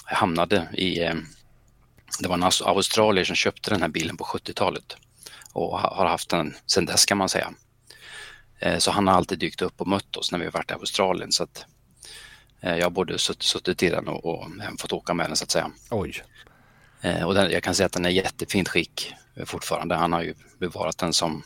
hamnade 0.05 0.69
i 0.73 1.03
eh, 1.03 1.15
det 2.21 2.29
var 2.29 2.35
en 2.35 2.51
australier 2.65 3.25
som 3.25 3.37
köpte 3.37 3.71
den 3.71 3.83
här 3.83 3.89
bilen 3.89 4.17
på 4.17 4.25
70-talet 4.25 4.97
och 5.53 5.79
har 5.79 6.07
haft 6.07 6.29
den 6.29 6.55
sedan 6.67 6.85
dess 6.85 7.07
kan 7.07 7.19
man 7.19 7.29
säga. 7.29 7.53
Eh, 8.59 8.79
så 8.79 8.91
han 8.91 9.07
har 9.07 9.15
alltid 9.15 9.39
dykt 9.39 9.63
upp 9.63 9.81
och 9.81 9.89
mött 9.89 10.17
oss 10.17 10.33
när 10.33 10.39
vi 10.39 10.45
har 10.45 10.53
varit 10.53 10.71
i 10.71 10.75
Australien 10.75 11.33
så 11.33 11.43
att 11.43 11.65
eh, 12.61 12.77
jag 12.77 12.85
har 12.85 12.91
både 12.91 13.19
suttit 13.19 13.83
i 13.83 13.91
den 13.91 14.09
och, 14.09 14.25
och 14.25 14.47
fått 14.79 14.93
åka 14.93 15.15
med 15.15 15.29
den 15.29 15.37
så 15.37 15.45
att 15.45 15.51
säga. 15.51 15.71
Oj. 15.91 16.23
Och 17.27 17.35
den, 17.35 17.51
jag 17.51 17.63
kan 17.63 17.75
säga 17.75 17.87
att 17.87 17.93
den 17.93 18.05
är 18.05 18.11
jättefint 18.11 18.69
skick 18.69 19.15
fortfarande. 19.45 19.95
Han 19.95 20.13
har 20.13 20.23
ju 20.23 20.35
bevarat 20.59 20.99
den 20.99 21.13
som 21.13 21.43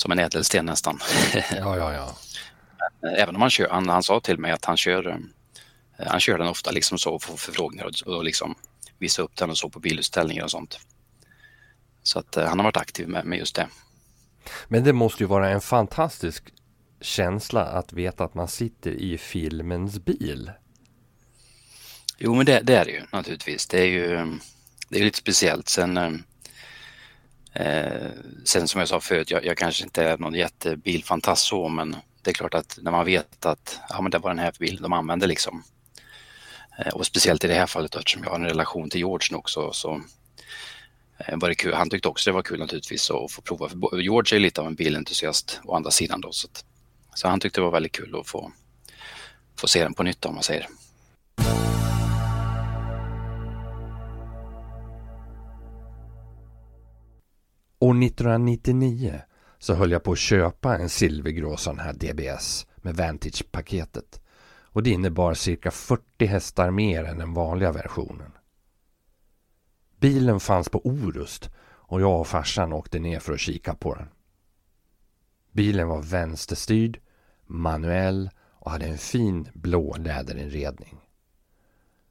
som 0.00 0.12
en 0.12 0.18
ädelsten 0.18 0.66
nästan. 0.66 0.98
ja, 1.34 1.76
ja, 1.76 1.92
ja. 1.92 2.16
Även 3.16 3.34
om 3.36 3.40
han 3.40 3.50
kör, 3.50 3.68
han, 3.68 3.88
han 3.88 4.02
sa 4.02 4.20
till 4.20 4.38
mig 4.38 4.52
att 4.52 4.64
han 4.64 4.76
kör, 4.76 5.08
eh, 5.98 6.06
han 6.06 6.20
kör 6.20 6.38
den 6.38 6.48
ofta 6.48 6.70
liksom 6.70 6.98
så 6.98 7.14
och 7.14 7.22
får 7.22 7.36
förfrågningar 7.36 7.84
och, 7.84 8.14
och 8.14 8.24
liksom 8.24 8.54
visa 8.98 9.22
upp 9.22 9.36
den 9.36 9.50
och 9.50 9.58
så 9.58 9.70
på 9.70 9.80
bilutställningar 9.80 10.44
och 10.44 10.50
sånt. 10.50 10.80
Så 12.02 12.18
att 12.18 12.36
eh, 12.36 12.46
han 12.46 12.58
har 12.58 12.64
varit 12.64 12.76
aktiv 12.76 13.08
med, 13.08 13.24
med 13.24 13.38
just 13.38 13.54
det. 13.54 13.68
Men 14.68 14.84
det 14.84 14.92
måste 14.92 15.22
ju 15.22 15.26
vara 15.26 15.50
en 15.50 15.60
fantastisk 15.60 16.44
känsla 17.00 17.64
att 17.64 17.92
veta 17.92 18.24
att 18.24 18.34
man 18.34 18.48
sitter 18.48 18.90
i 18.90 19.18
filmens 19.18 19.98
bil. 19.98 20.50
Jo, 22.18 22.34
men 22.34 22.46
det, 22.46 22.60
det 22.60 22.76
är 22.76 22.84
det 22.84 22.90
ju 22.90 23.02
naturligtvis. 23.12 23.66
Det 23.66 23.80
är 23.80 23.86
ju 23.86 24.38
det 24.88 24.98
är 24.98 25.04
lite 25.04 25.18
speciellt. 25.18 25.68
Sen 25.68 26.24
eh, 27.52 28.10
sen 28.44 28.68
som 28.68 28.78
jag 28.78 28.88
sa 28.88 29.00
förut, 29.00 29.30
jag, 29.30 29.44
jag 29.44 29.56
kanske 29.56 29.84
inte 29.84 30.04
är 30.04 30.18
någon 30.18 30.34
jättebilfantast 30.34 31.44
så, 31.44 31.68
men 31.68 31.96
det 32.22 32.30
är 32.30 32.34
klart 32.34 32.54
att 32.54 32.78
när 32.82 32.90
man 32.90 33.04
vet 33.04 33.46
att 33.46 33.80
ja, 33.88 34.00
men 34.00 34.10
det 34.10 34.18
var 34.18 34.30
den 34.30 34.38
här 34.38 34.52
bilen 34.58 34.82
de 34.82 34.92
använde 34.92 35.26
liksom. 35.26 35.62
Eh, 36.78 36.92
och 36.92 37.06
speciellt 37.06 37.44
i 37.44 37.48
det 37.48 37.54
här 37.54 37.66
fallet 37.66 37.94
eftersom 37.94 38.22
jag 38.24 38.30
har 38.30 38.38
en 38.38 38.46
relation 38.46 38.90
till 38.90 39.00
George 39.00 39.36
också 39.36 39.72
så 39.72 40.02
eh, 41.18 41.38
var 41.38 41.48
det 41.48 41.54
kul. 41.54 41.74
Han 41.74 41.90
tyckte 41.90 42.08
också 42.08 42.30
det 42.30 42.34
var 42.34 42.42
kul 42.42 42.58
naturligtvis 42.58 43.10
att 43.10 43.32
få 43.32 43.42
prova. 43.42 43.68
För 43.68 43.98
George 43.98 44.36
är 44.36 44.40
lite 44.40 44.60
av 44.60 44.66
en 44.66 44.74
bilentusiast 44.74 45.60
å 45.64 45.74
andra 45.74 45.90
sidan 45.90 46.20
då. 46.20 46.32
Så, 46.32 46.46
att, 46.46 46.64
så 47.14 47.28
han 47.28 47.40
tyckte 47.40 47.60
det 47.60 47.64
var 47.64 47.70
väldigt 47.70 47.92
kul 47.92 48.20
att 48.20 48.28
få, 48.28 48.52
få 49.56 49.68
se 49.68 49.82
den 49.82 49.94
på 49.94 50.02
nytt 50.02 50.24
om 50.24 50.34
man 50.34 50.42
säger. 50.42 50.66
År 57.82 58.02
1999 58.02 59.20
så 59.58 59.74
höll 59.74 59.90
jag 59.90 60.02
på 60.02 60.12
att 60.12 60.18
köpa 60.18 60.78
en 60.78 60.88
silvergrå 60.88 61.56
sån 61.56 61.78
här 61.78 61.92
DBS 61.92 62.66
med 62.76 62.96
Vantage-paketet. 62.96 64.20
Och 64.62 64.82
det 64.82 64.90
innebar 64.90 65.34
cirka 65.34 65.70
40 65.70 66.26
hästar 66.26 66.70
mer 66.70 67.04
än 67.04 67.18
den 67.18 67.34
vanliga 67.34 67.72
versionen. 67.72 68.32
Bilen 70.00 70.40
fanns 70.40 70.68
på 70.68 70.86
Orust 70.86 71.50
och 71.62 72.00
jag 72.00 72.20
och 72.20 72.26
farsan 72.26 72.72
åkte 72.72 72.98
ner 72.98 73.20
för 73.20 73.32
att 73.32 73.40
kika 73.40 73.74
på 73.74 73.94
den. 73.94 74.08
Bilen 75.52 75.88
var 75.88 76.02
vänsterstyrd, 76.02 77.00
manuell 77.46 78.30
och 78.40 78.70
hade 78.70 78.86
en 78.86 78.98
fin 78.98 79.48
blå 79.54 79.96
läderinredning. 79.98 81.00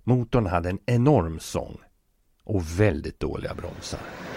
Motorn 0.04 0.46
hade 0.46 0.70
en 0.70 0.80
enorm 0.86 1.40
sång 1.40 1.78
och 2.44 2.80
väldigt 2.80 3.20
dåliga 3.20 3.54
bromsar. 3.54 4.29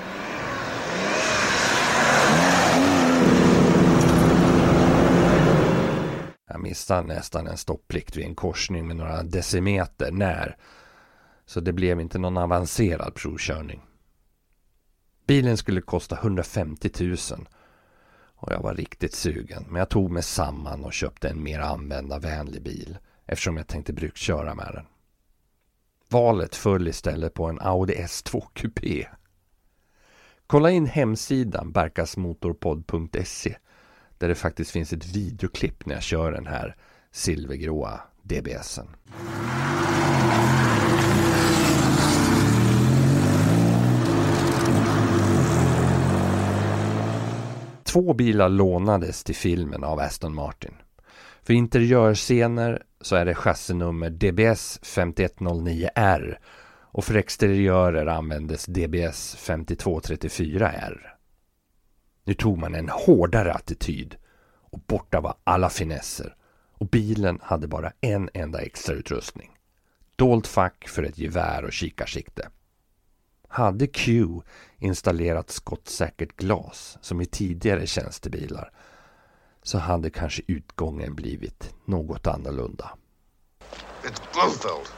Missade 6.62 7.02
nästan 7.02 7.47
en 7.47 7.57
stopplikt 7.57 8.16
vid 8.16 8.25
en 8.25 8.35
korsning 8.35 8.87
med 8.87 8.97
några 8.97 9.23
decimeter 9.23 10.12
när. 10.12 10.57
Så 11.47 11.61
det 11.61 11.73
blev 11.73 12.00
inte 12.00 12.19
någon 12.19 12.37
avancerad 12.37 13.14
provkörning. 13.14 13.83
Bilen 15.26 15.57
skulle 15.57 15.81
kosta 15.81 16.16
150 16.16 16.90
000. 17.00 17.16
Och 18.37 18.52
jag 18.52 18.61
var 18.62 18.75
riktigt 18.75 19.14
sugen. 19.14 19.64
Men 19.69 19.78
jag 19.78 19.88
tog 19.88 20.11
mig 20.11 20.23
samman 20.23 20.85
och 20.85 20.92
köpte 20.92 21.28
en 21.28 21.42
mer 21.42 21.61
användarvänlig 21.61 22.62
bil. 22.62 22.99
Eftersom 23.26 23.57
jag 23.57 23.66
tänkte 23.66 23.92
bruksköra 23.92 24.54
med 24.54 24.71
den. 24.75 24.87
Valet 26.09 26.54
föll 26.54 26.88
istället 26.88 27.35
på 27.35 27.47
en 27.47 27.61
Audi 27.61 27.95
S2 27.95 28.42
Coupé. 28.54 29.07
Kolla 30.47 30.71
in 30.71 30.87
hemsidan 30.87 31.73
berkasmotorpodd.se 31.73 33.57
där 34.23 34.29
det 34.29 34.35
faktiskt 34.35 34.71
finns 34.71 34.93
ett 34.93 35.17
videoklipp 35.17 35.87
när 35.87 35.95
jag 35.95 36.02
kör 36.02 36.33
den 36.33 36.47
här 36.47 36.76
silvergråa 37.12 38.00
DBSen. 38.23 38.87
Två 47.85 48.14
bilar 48.14 48.49
lånades 48.49 49.25
till 49.25 49.35
filmen 49.35 49.85
av 49.85 50.00
Aston 50.00 50.35
Martin. 50.35 50.75
För 51.43 51.55
interiörscener 51.55 52.83
så 53.00 53.17
är 53.17 53.25
det 53.25 53.35
chassinummer 53.35 54.11
DBS 54.11 54.81
5109R 54.83 56.37
och 56.81 57.05
för 57.05 57.14
exteriörer 57.14 58.07
användes 58.07 58.67
DBS 58.67 59.37
5234R. 59.49 61.12
Nu 62.25 62.35
tog 62.35 62.59
man 62.59 62.75
en 62.75 62.88
hårdare 62.88 63.52
attityd 63.52 64.17
och 64.71 64.81
borta 64.87 65.21
var 65.21 65.35
alla 65.45 65.71
finesser 65.71 66.37
och 66.79 66.87
bilen 66.87 67.38
hade 67.43 67.69
bara 67.69 67.93
en 68.00 68.31
enda 68.35 68.61
extra 68.61 68.95
utrustning. 68.95 69.57
Dolt 70.17 70.47
fack 70.47 70.88
för 70.88 71.02
ett 71.02 71.19
gevär 71.19 71.64
och 71.64 71.73
kikarsikte. 71.73 72.49
Hade 73.49 73.87
Q 73.87 74.26
installerat 74.79 75.50
skottsäkert 75.50 76.37
glas 76.37 76.99
som 77.00 77.21
i 77.21 77.26
tidigare 77.26 77.87
tjänstebilar 77.87 78.73
så 79.62 79.79
hade 79.79 80.11
kanske 80.11 80.43
utgången 80.47 81.14
blivit 81.14 81.75
något 81.85 82.26
annorlunda. 82.26 82.91
It's 84.02 84.23
Blofeld. 84.33 84.88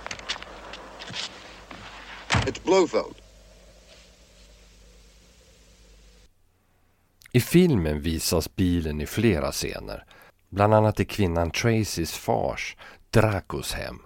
It's 2.31 2.65
Blofeld. 2.65 3.24
I 7.37 7.41
filmen 7.41 8.01
visas 8.01 8.57
bilen 8.57 9.01
i 9.01 9.07
flera 9.07 9.53
scener. 9.53 10.05
Bland 10.49 10.75
annat 10.75 11.01
i 11.01 11.05
kvinnan 11.05 11.51
Tracys 11.51 12.13
fars, 12.13 12.77
Dracos 13.11 13.73
hem. 13.73 13.99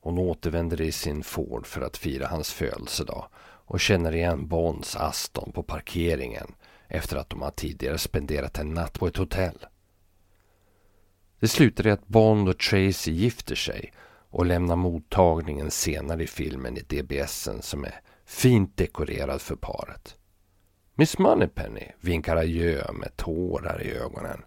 Hon 0.00 0.18
återvänder 0.18 0.80
i 0.80 0.92
sin 0.92 1.22
Ford 1.22 1.66
för 1.66 1.80
att 1.80 1.96
fira 1.96 2.26
hans 2.26 2.52
födelsedag 2.52 3.28
och 3.40 3.80
känner 3.80 4.14
igen 4.14 4.48
Bonds 4.48 4.96
Aston 4.96 5.52
på 5.52 5.62
parkeringen 5.62 6.54
efter 6.88 7.16
att 7.16 7.30
de 7.30 7.42
har 7.42 7.50
tidigare 7.50 7.98
spenderat 7.98 8.58
en 8.58 8.74
natt 8.74 8.98
på 8.98 9.06
ett 9.06 9.16
hotell. 9.16 9.66
Det 11.40 11.48
slutar 11.48 11.86
i 11.86 11.90
att 11.90 12.08
Bond 12.08 12.48
och 12.48 12.58
Tracy 12.58 13.12
gifter 13.12 13.54
sig 13.54 13.92
och 14.30 14.46
lämnar 14.46 14.76
mottagningen 14.76 15.70
senare 15.70 16.22
i 16.22 16.26
filmen 16.26 16.76
i 16.76 16.80
DBSen 16.80 17.62
som 17.62 17.84
är 17.84 18.00
fint 18.26 18.76
dekorerad 18.76 19.40
för 19.40 19.56
paret. 19.56 20.14
Miss 21.00 21.18
Moneypenny 21.18 21.92
vinkar 22.00 22.36
adjö 22.36 22.92
med 22.92 23.16
tårar 23.16 23.82
i 23.82 23.90
ögonen 23.92 24.44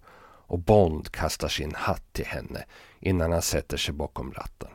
och 0.47 0.59
Bond 0.59 1.11
kastar 1.11 1.47
sin 1.47 1.75
hatt 1.75 2.13
till 2.13 2.25
henne 2.25 2.65
innan 2.99 3.31
han 3.31 3.41
sätter 3.41 3.77
sig 3.77 3.93
bakom 3.93 4.33
ratten. 4.33 4.69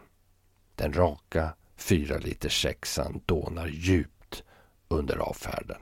Den 0.75 0.93
raka 0.93 1.55
fyra 1.77 2.19
liters 2.19 2.63
sexan 2.63 3.21
dånar 3.27 3.67
djupt 3.67 4.43
under 4.89 5.17
avfärden. 5.17 5.77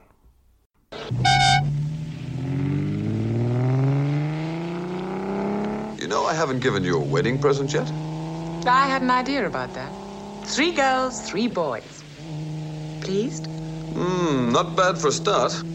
You 5.99 6.07
know 6.07 6.29
I 6.31 6.35
haven't 6.35 6.63
given 6.63 6.85
you 6.85 7.01
a 7.01 7.05
wedding 7.13 7.41
present 7.41 7.73
yet? 7.73 7.87
I 8.65 8.91
had 8.91 9.01
an 9.01 9.11
idea 9.11 9.47
about 9.47 9.73
that. 9.73 9.91
Three 10.55 10.71
girls, 10.71 11.31
three 11.31 11.47
boys. 11.49 12.03
Pleased? 13.01 13.47
Hmm, 13.93 14.51
not 14.51 14.75
bad 14.75 14.97
for 14.97 15.07
a 15.07 15.11
start. 15.11 15.74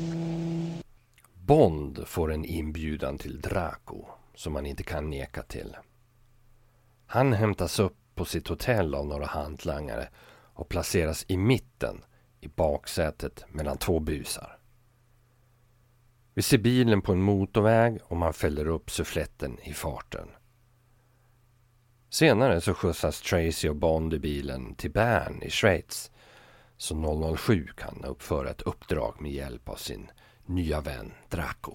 Bond 1.50 2.06
får 2.06 2.32
en 2.32 2.44
inbjudan 2.44 3.18
till 3.18 3.40
Draco 3.40 4.04
som 4.34 4.54
han 4.54 4.66
inte 4.66 4.82
kan 4.82 5.10
neka 5.10 5.42
till. 5.42 5.76
Han 7.06 7.32
hämtas 7.32 7.78
upp 7.78 7.96
på 8.14 8.24
sitt 8.24 8.48
hotell 8.48 8.94
av 8.94 9.06
några 9.06 9.26
hantlangare 9.26 10.08
och 10.54 10.68
placeras 10.68 11.24
i 11.28 11.36
mitten 11.36 12.04
i 12.40 12.48
baksätet 12.48 13.44
mellan 13.48 13.78
två 13.78 14.00
busar. 14.00 14.58
Vi 16.34 16.42
ser 16.42 16.58
bilen 16.58 17.02
på 17.02 17.12
en 17.12 17.22
motorväg 17.22 17.98
och 18.04 18.16
man 18.16 18.32
fäller 18.32 18.68
upp 18.68 18.90
suffletten 18.90 19.58
i 19.62 19.72
farten. 19.72 20.28
Senare 22.10 22.60
så 22.60 22.74
skjutsas 22.74 23.20
Tracy 23.20 23.68
och 23.68 23.76
Bond 23.76 24.14
i 24.14 24.18
bilen 24.18 24.74
till 24.74 24.90
Bern 24.90 25.42
i 25.42 25.50
Schweiz 25.50 26.10
så 26.76 27.36
007 27.36 27.66
kan 27.76 28.04
uppföra 28.04 28.50
ett 28.50 28.62
uppdrag 28.62 29.20
med 29.20 29.32
hjälp 29.32 29.68
av 29.68 29.76
sin 29.76 30.10
nya 30.50 30.80
vän 30.80 31.12
Draco. 31.28 31.74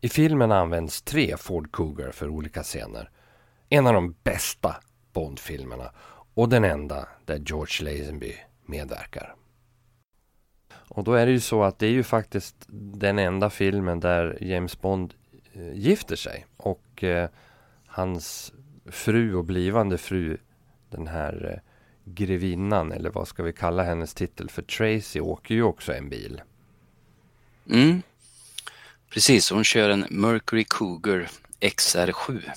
I 0.00 0.08
filmen 0.08 0.52
används 0.52 1.02
tre 1.02 1.36
Ford 1.36 1.72
Cougar 1.72 2.10
för 2.10 2.28
olika 2.28 2.62
scener. 2.62 3.10
En 3.68 3.86
av 3.86 3.94
de 3.94 4.14
bästa 4.22 4.76
Bond-filmerna 5.12 5.90
och 6.34 6.48
den 6.48 6.64
enda 6.64 7.08
där 7.24 7.38
George 7.38 7.84
Lazenby 7.84 8.34
medverkar. 8.66 9.34
Och 10.72 11.04
då 11.04 11.12
är 11.12 11.26
det 11.26 11.32
ju 11.32 11.40
så 11.40 11.62
att 11.62 11.78
det 11.78 11.86
är 11.86 11.90
ju 11.90 12.02
faktiskt 12.02 12.56
den 12.68 13.18
enda 13.18 13.50
filmen 13.50 14.00
där 14.00 14.38
James 14.40 14.80
Bond 14.80 15.14
eh, 15.52 15.72
gifter 15.72 16.16
sig 16.16 16.46
och 16.56 17.04
eh, 17.04 17.28
hans 17.86 18.52
fru 18.86 19.34
och 19.34 19.44
blivande 19.44 19.98
fru 19.98 20.38
den 20.90 21.06
här 21.06 21.52
eh, 21.52 21.70
grevinnan 22.04 22.92
eller 22.92 23.10
vad 23.10 23.28
ska 23.28 23.42
vi 23.42 23.52
kalla 23.52 23.82
hennes 23.82 24.14
titel 24.14 24.50
för 24.50 24.62
Tracy 24.62 25.20
åker 25.20 25.54
ju 25.54 25.62
också 25.62 25.94
en 25.94 26.08
bil. 26.08 26.40
Mm. 27.70 28.02
Precis, 29.10 29.50
hon 29.50 29.64
kör 29.64 29.90
en 29.90 30.06
Mercury 30.10 30.64
Cougar 30.68 31.28
XR7. 31.60 32.50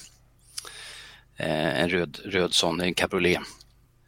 Eh, 1.38 1.82
en 1.82 1.90
röd, 1.90 2.20
röd 2.26 2.54
sån, 2.54 2.82
en 2.82 2.94
cabriolet. 2.94 3.42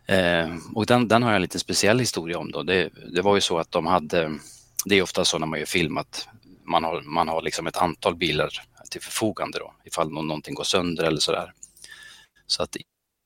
Eh, 0.05 0.55
och 0.75 0.85
den, 0.85 1.07
den 1.07 1.23
har 1.23 1.29
jag 1.29 1.35
en 1.35 1.41
lite 1.41 1.59
speciell 1.59 1.99
historia 1.99 2.39
om 2.39 2.51
då. 2.51 2.63
Det, 2.63 2.89
det 3.13 3.21
var 3.21 3.35
ju 3.35 3.41
så 3.41 3.57
att 3.57 3.71
de 3.71 3.85
hade, 3.85 4.39
det 4.85 4.95
är 4.95 5.01
ofta 5.01 5.25
så 5.25 5.37
när 5.39 5.47
man 5.47 5.59
gör 5.59 5.65
film 5.65 5.97
att 5.97 6.27
man 6.63 6.83
har, 6.83 7.01
man 7.01 7.27
har 7.27 7.41
liksom 7.41 7.67
ett 7.67 7.77
antal 7.77 8.15
bilar 8.15 8.49
till 8.91 9.01
förfogande 9.01 9.59
då, 9.59 9.73
ifall 9.85 10.11
någonting 10.11 10.55
går 10.55 10.63
sönder 10.63 11.03
eller 11.03 11.19
sådär. 11.19 11.53
Så 12.47 12.63
att 12.63 12.77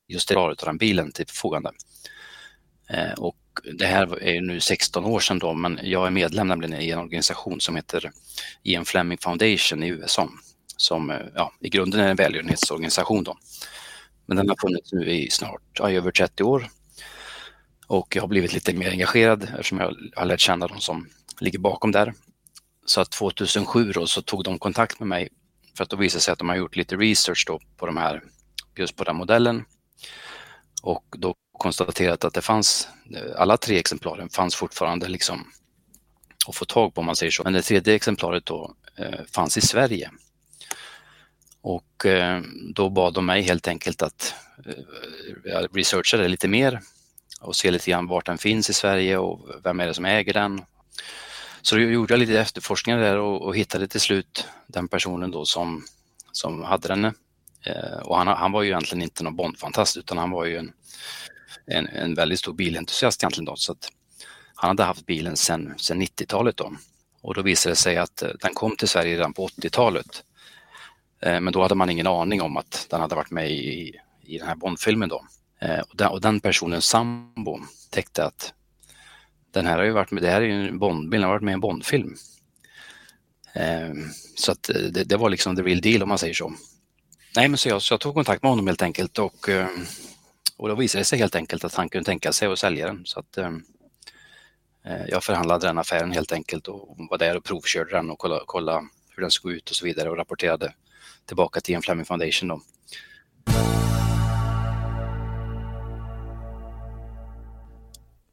just 0.08 0.28
det 0.28 0.34
var 0.34 0.50
av 0.50 0.56
den 0.56 0.78
bilen 0.78 1.12
till 1.12 1.26
förfogande. 1.26 1.70
Eh, 2.90 3.12
och 3.12 3.36
det 3.64 3.86
här 3.86 4.22
är 4.22 4.40
nu 4.40 4.60
16 4.60 5.04
år 5.04 5.20
sedan 5.20 5.38
då, 5.38 5.54
men 5.54 5.80
jag 5.82 6.06
är 6.06 6.10
medlem 6.10 6.48
nämligen 6.48 6.80
i 6.80 6.90
en 6.90 6.98
organisation 6.98 7.60
som 7.60 7.76
heter 7.76 8.10
Ian 8.62 8.84
Fleming 8.84 9.18
Foundation 9.18 9.82
i 9.82 9.88
USA, 9.88 10.28
som 10.76 11.10
eh, 11.10 11.20
ja, 11.34 11.52
i 11.60 11.68
grunden 11.68 12.00
är 12.00 12.08
en 12.08 12.16
välgörenhetsorganisation 12.16 13.24
då. 13.24 13.36
Men 14.26 14.36
den 14.36 14.48
har 14.48 14.56
funnits 14.60 14.92
nu 14.92 15.10
i 15.10 15.30
snart, 15.30 15.62
ja, 15.72 15.90
över 15.90 16.10
30 16.10 16.42
år. 16.42 16.68
Och 17.86 18.16
jag 18.16 18.22
har 18.22 18.28
blivit 18.28 18.52
lite 18.52 18.72
mer 18.72 18.90
engagerad 18.90 19.42
eftersom 19.42 19.78
jag 19.78 19.94
har 20.16 20.24
lärt 20.24 20.40
känna 20.40 20.66
de 20.66 20.80
som 20.80 21.08
ligger 21.40 21.58
bakom 21.58 21.92
där. 21.92 22.14
Så 22.86 23.00
att 23.00 23.10
2007 23.10 23.92
då, 23.92 24.06
så 24.06 24.22
tog 24.22 24.44
de 24.44 24.58
kontakt 24.58 25.00
med 25.00 25.08
mig 25.08 25.28
för 25.76 25.84
att 25.84 25.90
då 25.90 25.96
visade 25.96 26.20
sig 26.20 26.32
att 26.32 26.38
de 26.38 26.48
har 26.48 26.56
gjort 26.56 26.76
lite 26.76 26.96
research 26.96 27.44
då 27.46 27.60
på 27.76 27.86
de 27.86 27.96
här, 27.96 28.22
just 28.76 28.96
på 28.96 29.04
den 29.04 29.16
modellen. 29.16 29.64
Och 30.82 31.04
då 31.16 31.34
och 31.56 31.60
konstaterat 31.60 32.24
att 32.24 32.34
det 32.34 32.42
fanns, 32.42 32.88
eh, 33.14 33.40
alla 33.40 33.56
tre 33.56 33.78
exemplaren 33.78 34.28
fanns 34.28 34.54
fortfarande 34.54 35.08
liksom 35.08 35.52
att 36.48 36.56
få 36.56 36.64
tag 36.64 36.94
på 36.94 37.00
om 37.00 37.06
man 37.06 37.16
säger 37.16 37.30
så. 37.30 37.44
Men 37.44 37.52
det 37.52 37.62
tredje 37.62 37.94
exemplaret 37.94 38.46
då 38.46 38.74
eh, 38.98 39.20
fanns 39.32 39.58
i 39.58 39.60
Sverige. 39.60 40.10
Och 41.60 42.06
eh, 42.06 42.42
då 42.74 42.90
bad 42.90 43.14
de 43.14 43.26
mig 43.26 43.42
helt 43.42 43.68
enkelt 43.68 44.02
att 44.02 44.34
eh, 45.46 45.62
researcha 45.72 46.16
det 46.16 46.28
lite 46.28 46.48
mer 46.48 46.80
och 47.40 47.56
se 47.56 47.70
lite 47.70 47.90
grann 47.90 48.06
vart 48.06 48.26
den 48.26 48.38
finns 48.38 48.70
i 48.70 48.72
Sverige 48.72 49.18
och 49.18 49.48
vem 49.64 49.80
är 49.80 49.86
det 49.86 49.94
som 49.94 50.04
äger 50.04 50.32
den. 50.32 50.62
Så 51.62 51.76
då 51.76 51.80
gjorde 51.80 52.12
jag 52.12 52.18
lite 52.18 52.40
efterforskningar 52.40 53.00
där 53.00 53.18
och, 53.18 53.42
och 53.42 53.56
hittade 53.56 53.88
till 53.88 54.00
slut 54.00 54.48
den 54.66 54.88
personen 54.88 55.30
då 55.30 55.44
som, 55.44 55.84
som 56.32 56.62
hade 56.62 56.88
den. 56.88 57.04
Eh, 57.04 57.98
och 58.04 58.16
han, 58.16 58.26
han 58.26 58.52
var 58.52 58.62
ju 58.62 58.68
egentligen 58.68 59.02
inte 59.02 59.24
någon 59.24 59.36
Bondfantast 59.36 59.96
utan 59.96 60.18
han 60.18 60.30
var 60.30 60.44
ju 60.44 60.56
en, 60.56 60.72
en, 61.66 61.86
en 61.86 62.14
väldigt 62.14 62.38
stor 62.38 62.52
bilentusiast 62.52 63.22
egentligen 63.22 63.44
då. 63.44 63.56
Så 63.56 63.72
att 63.72 63.88
han 64.54 64.68
hade 64.68 64.82
haft 64.82 65.06
bilen 65.06 65.36
sedan, 65.36 65.74
90-talet 65.78 66.56
då. 66.56 66.72
Och 67.22 67.34
då 67.34 67.42
visade 67.42 67.72
det 67.72 67.76
sig 67.76 67.96
att 67.96 68.22
eh, 68.22 68.28
den 68.40 68.54
kom 68.54 68.76
till 68.76 68.88
Sverige 68.88 69.14
redan 69.14 69.32
på 69.32 69.48
80-talet. 69.48 70.24
Eh, 71.22 71.40
men 71.40 71.52
då 71.52 71.62
hade 71.62 71.74
man 71.74 71.90
ingen 71.90 72.06
aning 72.06 72.42
om 72.42 72.56
att 72.56 72.86
den 72.90 73.00
hade 73.00 73.14
varit 73.14 73.30
med 73.30 73.50
i, 73.50 73.94
i 74.22 74.38
den 74.38 74.48
här 74.48 74.54
Bondfilmen 74.54 75.08
då. 75.08 75.24
Eh, 75.60 75.80
och 75.80 75.96
den, 75.96 76.08
och 76.08 76.20
den 76.20 76.40
personens 76.40 76.84
sambo 76.84 77.60
täckte 77.90 78.24
att 78.24 78.52
den 79.50 79.66
här 79.66 79.76
har 79.76 79.84
ju 79.84 79.90
varit 79.90 80.10
med, 80.10 80.22
det 80.22 80.30
här 80.30 80.40
är 80.40 80.46
ju 80.46 80.68
en 80.68 80.78
Bondbil, 80.78 81.20
den 81.20 81.28
har 81.28 81.34
varit 81.34 81.42
med 81.42 81.52
i 81.52 81.54
en 81.54 81.60
Bondfilm. 81.60 82.16
Eh, 83.54 83.94
så 84.36 84.52
att 84.52 84.70
eh, 84.70 84.76
det, 84.76 85.04
det, 85.04 85.16
var 85.16 85.30
liksom 85.30 85.56
the 85.56 85.62
real 85.62 85.80
deal 85.80 86.02
om 86.02 86.08
man 86.08 86.18
säger 86.18 86.34
så. 86.34 86.52
Nej 87.36 87.48
men 87.48 87.58
så 87.58 87.68
jag, 87.68 87.82
så 87.82 87.92
jag 87.92 88.00
tog 88.00 88.14
kontakt 88.14 88.42
med 88.42 88.50
honom 88.50 88.66
helt 88.66 88.82
enkelt 88.82 89.18
och 89.18 89.48
och 90.56 90.68
då 90.68 90.74
visade 90.74 91.00
det 91.00 91.04
sig 91.04 91.18
helt 91.18 91.34
enkelt 91.34 91.64
att 91.64 91.74
han 91.74 91.88
kunde 91.88 92.04
tänka 92.04 92.32
sig 92.32 92.48
att 92.48 92.58
sälja 92.58 92.86
den. 92.86 93.02
Så 93.04 93.20
att, 93.20 93.38
eh, 93.38 93.52
eh 94.84 95.06
jag 95.08 95.24
förhandlade 95.24 95.66
den 95.66 95.78
affären 95.78 96.12
helt 96.12 96.32
enkelt 96.32 96.68
och 96.68 96.96
var 97.10 97.18
där 97.18 97.36
och 97.36 97.44
provkörde 97.44 97.90
den 97.90 98.10
och 98.10 98.18
kollade, 98.18 98.42
kollade 98.46 98.88
hur 99.10 99.20
den 99.20 99.30
såg 99.30 99.52
ut 99.52 99.70
och 99.70 99.76
så 99.76 99.84
vidare 99.84 100.10
och 100.10 100.16
rapporterade 100.16 100.74
tillbaka 101.26 101.60
till 101.60 101.74
en 101.74 101.82
Fleming 101.82 102.04
Foundation. 102.04 102.48
Då. 102.48 102.60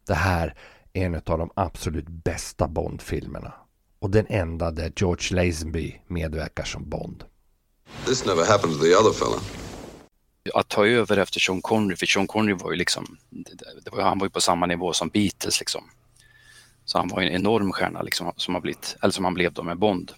Det 0.08 0.14
här 0.14 0.56
är 0.94 1.06
en 1.06 1.16
av 1.16 1.38
de 1.38 1.52
absolut 1.56 2.08
bästa 2.08 2.68
Bond-filmerna. 2.68 3.54
och 4.04 4.10
den 4.10 4.26
enda 4.30 4.72
där 4.72 4.92
George 4.96 5.36
Lazenby 5.36 6.02
medverkar 6.08 6.64
som 6.64 6.90
Bond. 6.90 7.24
This 8.06 8.26
never 8.26 8.46
happened 8.46 8.76
to 8.76 8.84
the 8.84 8.96
other 8.96 9.14
fella. 9.14 9.38
Att 10.54 10.68
ta 10.70 10.88
över 10.88 11.18
efter 11.18 11.40
Sean 11.40 11.62
Connery, 11.62 11.96
för 11.96 12.06
Sean 12.06 12.28
Connery 12.28 12.54
var 12.54 12.72
ju 12.72 12.78
liksom, 12.78 13.18
det 13.84 13.92
var, 13.92 14.02
han 14.02 14.20
var 14.20 14.26
ju 14.26 14.30
på 14.30 14.42
samma 14.42 14.66
nivå 14.66 14.94
som 14.94 15.10
Beatles 15.10 15.60
liksom. 15.60 15.90
Så 16.86 16.98
han 16.98 17.08
var 17.08 17.22
ju 17.22 17.28
en 17.28 17.36
enorm 17.36 17.72
stjärna 17.72 18.02
liksom, 18.02 18.34
som, 18.38 18.54
har 18.54 18.62
blivit, 18.62 18.98
eller 19.02 19.12
som 19.12 19.26
han 19.26 19.34
blev 19.34 19.54
då 19.54 19.64
med 19.64 19.78
Bond. 19.78 20.12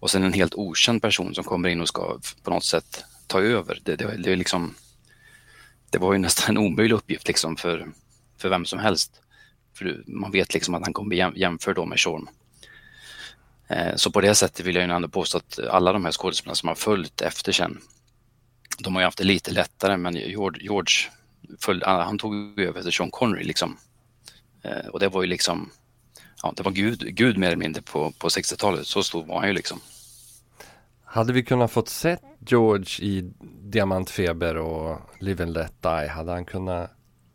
Och 0.00 0.10
sen 0.10 0.22
en 0.22 0.32
helt 0.32 0.54
okänd 0.54 1.02
person 1.02 1.34
som 1.34 1.44
kommer 1.44 1.68
in 1.68 1.80
och 1.80 1.88
ska 1.88 2.18
på 2.42 2.50
något 2.50 2.64
sätt 2.64 3.04
ta 3.26 3.40
över. 3.40 3.78
Det, 3.82 3.96
det, 3.96 4.16
det, 4.16 4.36
liksom, 4.36 4.74
det 5.90 5.98
var 5.98 6.12
ju 6.12 6.18
nästan 6.18 6.56
en 6.56 6.62
omöjlig 6.62 6.96
uppgift 6.96 7.28
liksom 7.28 7.56
för, 7.56 7.92
för 8.38 8.48
vem 8.48 8.64
som 8.64 8.78
helst. 8.78 9.20
För 9.74 10.02
man 10.06 10.30
vet 10.30 10.54
liksom 10.54 10.74
att 10.74 10.84
han 10.84 10.92
kommer 10.92 11.08
bli 11.08 11.40
jämförd 11.40 11.76
då 11.76 11.86
med 11.86 11.98
Sean. 11.98 12.28
Eh, 13.68 13.96
så 13.96 14.10
på 14.10 14.20
det 14.20 14.34
sättet 14.34 14.66
vill 14.66 14.74
jag 14.74 14.86
ju 14.86 14.92
ändå 14.92 15.08
påstå 15.08 15.38
att 15.38 15.58
alla 15.58 15.92
de 15.92 16.04
här 16.04 16.12
skådespelarna 16.12 16.54
som 16.54 16.68
har 16.68 16.74
följt 16.74 17.20
efter 17.20 17.52
sen, 17.52 17.80
de 18.82 18.94
har 18.94 19.02
ju 19.02 19.04
haft 19.04 19.18
det 19.18 19.24
lite 19.24 19.50
lättare 19.50 19.96
men 19.96 20.14
George, 20.14 20.62
George 20.62 20.92
följde, 21.60 21.86
ah, 21.86 22.02
han 22.02 22.18
tog 22.18 22.60
över 22.60 22.78
efter 22.78 22.90
Sean 22.90 23.10
Connery 23.10 23.44
liksom. 23.44 23.76
Eh, 24.62 24.86
och 24.86 25.00
det 25.00 25.08
var 25.08 25.22
ju 25.22 25.28
liksom, 25.28 25.70
ja 26.42 26.52
det 26.56 26.62
var 26.62 26.72
Gud, 26.72 27.16
Gud 27.16 27.38
mer 27.38 27.46
eller 27.46 27.56
mindre 27.56 27.82
på, 27.82 28.12
på 28.18 28.28
60-talet, 28.28 28.86
så 28.86 29.02
stor 29.02 29.24
var 29.24 29.38
han 29.38 29.48
ju 29.48 29.54
liksom. 29.54 29.80
Hade 31.04 31.32
vi 31.32 31.42
kunnat 31.42 31.72
fått 31.72 31.88
sett 31.88 32.22
George 32.46 33.06
i 33.06 33.32
Diamantfeber 33.60 34.56
och 34.56 35.00
Live 35.18 35.44
and 35.44 35.52
Let 35.52 35.82
Die, 35.82 36.08
hade 36.08 36.32
han 36.32 36.44
kunnat 36.44 36.90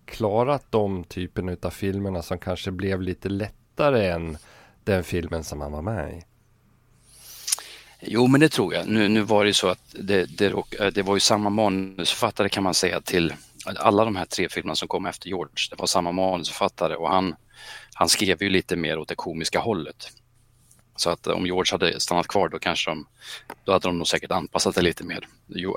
klarat 0.06 0.72
de 0.72 1.04
typen 1.04 1.58
av 1.62 1.70
filmerna 1.70 2.22
som 2.22 2.40
kanske 2.40 2.72
blev 2.72 3.02
lite 3.02 3.30
lättare 3.30 4.10
än 4.10 4.38
den 4.84 5.04
filmen 5.04 5.44
som 5.44 5.62
han 5.62 5.72
var 5.72 5.82
med 5.82 6.14
i? 6.14 6.24
Jo, 8.08 8.28
men 8.28 8.42
det 8.42 8.50
tror 8.50 8.74
jag. 8.74 8.88
Nu, 8.88 9.08
nu 9.08 9.22
var 9.22 9.46
det 9.46 9.54
så 9.54 9.68
att 9.68 9.80
det, 9.92 10.26
det, 10.26 10.46
eh, 10.80 10.88
det 10.94 11.02
var 11.02 11.16
ju 11.16 11.20
samma 11.20 11.50
manusförfattare 11.50 12.50
kan 12.50 12.64
man 12.64 12.74
säga 12.74 13.02
till 13.02 13.34
alla 13.66 14.06
de 14.06 14.16
här 14.16 14.26
tre 14.26 14.50
filmerna 14.50 14.76
som 14.76 14.88
kom 14.88 15.06
efter 15.06 15.28
George. 15.28 15.68
Det 15.70 15.76
var 15.80 15.88
samma 15.88 16.12
manusförfattare 16.12 16.96
och 16.96 17.10
han, 17.10 17.36
han 17.94 18.10
skrev 18.10 18.44
ju 18.44 18.50
lite 18.50 18.76
mer 18.76 19.00
åt 19.00 19.08
det 19.08 19.16
komiska 19.16 19.60
hållet. 19.60 20.12
Så 20.96 21.10
att 21.10 21.28
om 21.28 21.46
George 21.46 21.72
hade 21.72 22.00
stannat 22.00 22.28
kvar 22.28 22.50
då 22.50 22.60
kanske 22.60 22.92
de, 22.92 23.08
då 23.64 23.72
hade 23.72 23.88
de 23.88 23.98
nog 23.98 24.08
säkert 24.08 24.32
anpassat 24.32 24.76
det 24.76 24.82
lite 24.82 25.04
mer. 25.04 25.28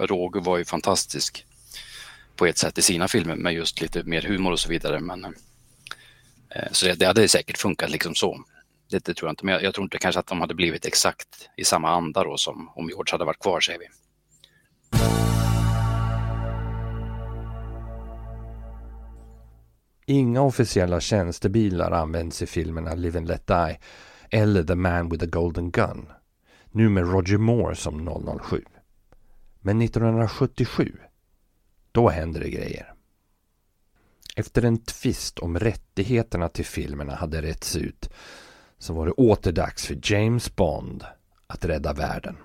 Roger 0.01 0.41
var 0.41 0.59
ju 0.59 0.65
fantastisk 0.65 1.45
på 2.37 2.47
ett 2.47 2.59
sätt 2.59 2.79
i 2.79 2.83
sina 2.83 3.09
filmer 3.09 3.37
med 3.37 3.55
just 3.55 3.81
lite 3.81 4.03
mer 4.03 4.23
humor 4.23 4.53
och 4.53 4.61
så 4.61 4.69
vidare. 4.69 5.01
Men, 5.01 5.25
eh, 5.25 6.73
så 6.73 6.87
det, 6.87 6.95
det 6.95 7.07
hade 7.07 7.29
säkert 7.29 7.59
funkat 7.59 7.91
liksom 7.91 8.15
så. 8.15 8.45
Det, 8.91 9.05
det, 9.05 9.15
tror 9.15 9.29
jag 9.29 9.33
inte, 9.33 9.45
men 9.45 9.55
jag, 9.55 9.63
jag, 9.63 9.75
tror 9.75 9.85
inte 9.85 9.99
kanske 9.99 10.19
att 10.19 10.27
de 10.27 10.41
hade 10.41 10.55
blivit 10.55 10.87
exakt 10.87 11.49
i 11.57 11.65
samma 11.65 11.91
anda 11.91 12.25
då 12.25 12.37
som 12.37 12.69
om 12.75 12.89
George 12.89 13.13
hade 13.13 13.25
varit 13.25 13.39
kvar 13.39 13.61
säger 13.61 13.79
vi. 13.79 13.87
Inga 20.07 20.43
officiella 20.43 21.01
tjänstebilar 21.01 21.91
används 21.91 22.43
i 22.43 22.47
filmerna 22.47 22.95
Live 22.95 23.19
and 23.19 23.29
Let 23.29 23.47
Die 23.47 23.79
eller 24.31 24.63
The 24.63 24.75
Man 24.75 25.09
with 25.09 25.25
the 25.25 25.31
Golden 25.31 25.71
Gun. 25.71 26.09
Nu 26.71 26.89
med 26.89 27.13
Roger 27.13 27.39
Moore 27.39 27.77
som 27.77 28.07
007. 28.45 28.65
Men 29.61 29.83
1977, 29.83 30.93
då 31.93 32.09
händer 32.09 32.41
det 32.41 32.51
grejer. 32.51 32.95
Efter 34.37 34.63
en 34.63 34.85
tvist 34.85 35.39
om 35.39 35.59
rättigheterna 35.59 36.49
till 36.49 36.65
filmerna 36.65 37.15
hade 37.15 37.43
rätts 37.43 37.77
ut 37.77 38.11
så 38.79 38.93
var 38.93 39.07
det 39.07 39.13
åter 39.13 39.53
dags 39.53 39.87
för 39.87 39.99
James 40.03 40.57
Bond 40.57 41.05
att 41.47 41.65
rädda 41.65 41.93
världen. 41.93 42.37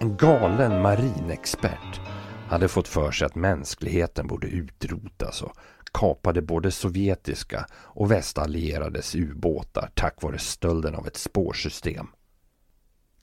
En 0.00 0.16
galen 0.16 0.82
marinexpert 0.82 2.00
hade 2.48 2.68
fått 2.68 2.88
för 2.88 3.10
sig 3.10 3.26
att 3.26 3.34
mänskligheten 3.34 4.26
borde 4.26 4.46
utrotas 4.46 5.42
och 5.42 5.56
kapade 5.92 6.42
både 6.42 6.70
sovjetiska 6.70 7.66
och 7.72 8.10
västallierades 8.10 9.14
ubåtar 9.14 9.90
tack 9.94 10.22
vare 10.22 10.38
stölden 10.38 10.94
av 10.94 11.06
ett 11.06 11.16
spårsystem. 11.16 12.06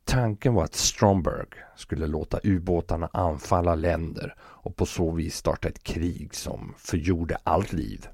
Tanken 0.10 0.54
var 0.54 0.63
att 0.63 0.76
Stromberg 0.76 1.48
skulle 1.76 2.08
låta 2.08 2.39
ubåtarna 2.43 3.10
anfalla 3.13 3.76
länder 3.76 4.36
och 4.39 4.76
på 4.76 4.86
så 4.86 5.12
vis 5.12 5.36
starta 5.36 5.67
ett 5.67 5.84
krig 5.84 6.36
som 6.36 6.74
förgjorde 6.78 7.38
allt 7.43 7.74
liv. 7.74 8.08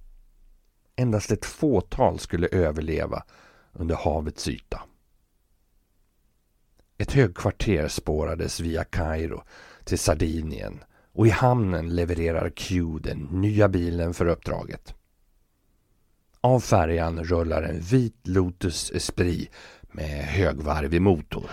Endast 0.95 1.31
ett 1.31 1.45
fåtal 1.45 2.19
skulle 2.19 2.47
överleva 2.47 3.23
under 3.73 3.95
havets 3.95 4.47
yta. 4.47 4.81
Ett 6.97 7.11
högkvarter 7.11 7.87
spårades 7.87 8.59
via 8.59 8.83
Kairo 8.83 9.43
till 9.83 9.99
Sardinien 9.99 10.83
och 11.13 11.27
i 11.27 11.29
hamnen 11.29 11.95
levererar 11.95 12.49
Q 12.49 12.99
den 12.99 13.19
nya 13.19 13.69
bilen 13.69 14.13
för 14.13 14.25
uppdraget. 14.25 14.93
Av 16.41 16.59
färjan 16.59 17.23
rullar 17.23 17.63
en 17.63 17.79
vit 17.79 18.27
Lotus 18.27 18.91
Esprit 18.91 19.51
med 19.95 20.23
högvarvig 20.23 21.01
motor. 21.01 21.49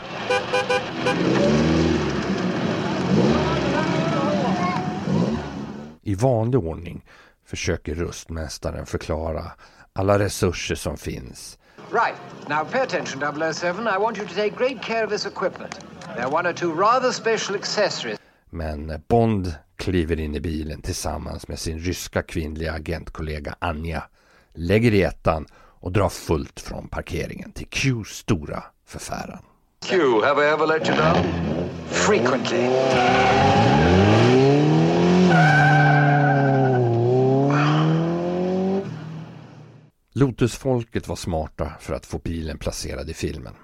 I 6.03 6.15
vanlig 6.15 6.61
ordning 6.61 7.05
försöker 7.47 7.95
rustmästaren 7.95 8.87
förklara 8.87 9.53
alla 9.93 10.19
resurser 10.19 10.75
som 10.75 10.97
finns. 10.97 11.59
Right. 11.93 12.49
Now 12.49 12.65
pay 12.65 12.81
attention 12.81 13.53
007. 13.55 13.69
I 13.69 13.99
want 13.99 14.19
you 14.19 14.27
to 14.27 14.35
take 14.35 14.51
great 14.51 14.83
care 14.83 15.05
of 15.05 15.11
this 15.11 15.27
equipment. 15.27 15.81
There 16.15 16.25
are 16.25 16.35
one 16.35 16.49
or 16.49 16.53
two 16.53 16.73
rather 16.75 17.13
special 17.13 17.57
accessories. 17.57 18.19
Men 18.51 19.03
Bond 19.09 19.55
kliver 19.77 20.21
in 20.21 20.35
i 20.35 20.41
bilen 20.41 20.83
tillsammans 20.83 21.49
med 21.49 21.59
sin 21.59 21.79
ryska 21.79 22.23
kvinnliga 22.23 22.73
agentkollega 22.73 23.55
Anja, 23.59 24.03
lägger 24.55 24.95
i 24.95 25.03
ettan 25.03 25.47
och 25.83 25.93
drar 25.93 26.09
fullt 26.09 26.61
från 26.61 26.89
parkeringen 26.89 27.53
till 27.53 27.67
Qs 27.67 28.09
stora 28.09 28.65
förfäran. 28.87 29.39
Q, 29.85 29.99
have 30.25 30.45
I 30.45 30.49
ever 30.49 30.67
let 30.67 30.89
you 30.89 30.97
down? 30.97 31.25
Frequently. 31.89 32.69
Lotusfolket 40.15 41.09
var 41.09 41.17
smarta 41.17 41.73
för 41.81 41.95
att 41.95 42.07
få 42.07 42.19
bilen 42.19 42.59
placerad 42.59 43.11
i 43.11 43.15
filmen. 43.15 43.55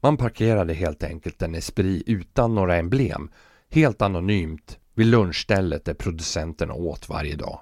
Man 0.00 0.16
parkerade 0.16 0.74
helt 0.74 1.02
enkelt 1.02 1.42
en 1.42 1.54
Esprit 1.54 2.02
utan 2.06 2.54
några 2.54 2.76
emblem, 2.76 3.30
helt 3.70 4.02
anonymt, 4.02 4.78
vid 4.94 5.06
lunchstället 5.06 5.84
där 5.84 5.94
producenterna 5.94 6.74
åt 6.74 7.08
varje 7.08 7.36
dag. 7.36 7.60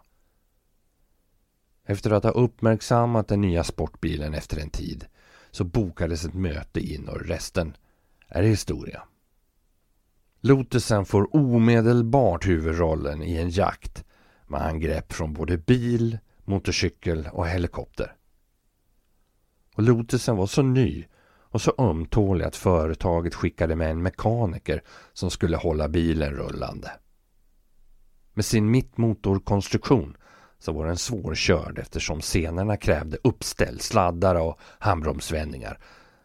Efter 1.91 2.11
att 2.11 2.25
ha 2.25 2.31
uppmärksammat 2.31 3.29
den 3.29 3.41
nya 3.41 3.65
sportbilen 3.65 4.35
efter 4.35 4.61
en 4.61 4.71
tid 4.71 5.07
så 5.51 5.65
bokades 5.65 6.25
ett 6.25 6.35
möte 6.35 6.81
in 6.81 7.09
och 7.09 7.21
resten 7.21 7.77
är 8.29 8.43
historia. 8.43 9.03
Lotusen 10.41 11.05
får 11.05 11.37
omedelbart 11.37 12.47
huvudrollen 12.47 13.23
i 13.23 13.37
en 13.37 13.51
jakt 13.51 14.05
med 14.47 14.63
angrepp 14.63 15.13
från 15.13 15.33
både 15.33 15.59
bil, 15.59 16.19
motorcykel 16.45 17.29
och 17.33 17.49
helikopter. 17.49 18.17
Och 19.75 19.83
Lotusen 19.83 20.37
var 20.37 20.47
så 20.47 20.63
ny 20.63 21.05
och 21.25 21.63
så 21.63 21.75
ömtålig 21.79 22.45
att 22.45 22.57
företaget 22.57 23.35
skickade 23.35 23.77
med 23.77 23.91
en 23.91 24.03
mekaniker 24.03 24.83
som 25.13 25.31
skulle 25.31 25.57
hålla 25.57 25.89
bilen 25.89 26.33
rullande. 26.33 26.91
Med 28.35 28.45
sin 28.45 28.71
mittmotorkonstruktion 28.71 30.17
så 30.61 30.73
var 30.73 30.87
den 30.87 30.97
svårkörd 30.97 31.79
eftersom 31.79 32.21
scenerna 32.21 32.77
krävde 32.77 33.19
uppställ, 33.25 33.81
sladdar 33.81 34.35
och 34.35 34.59
handbromsvändningar. 34.79 35.79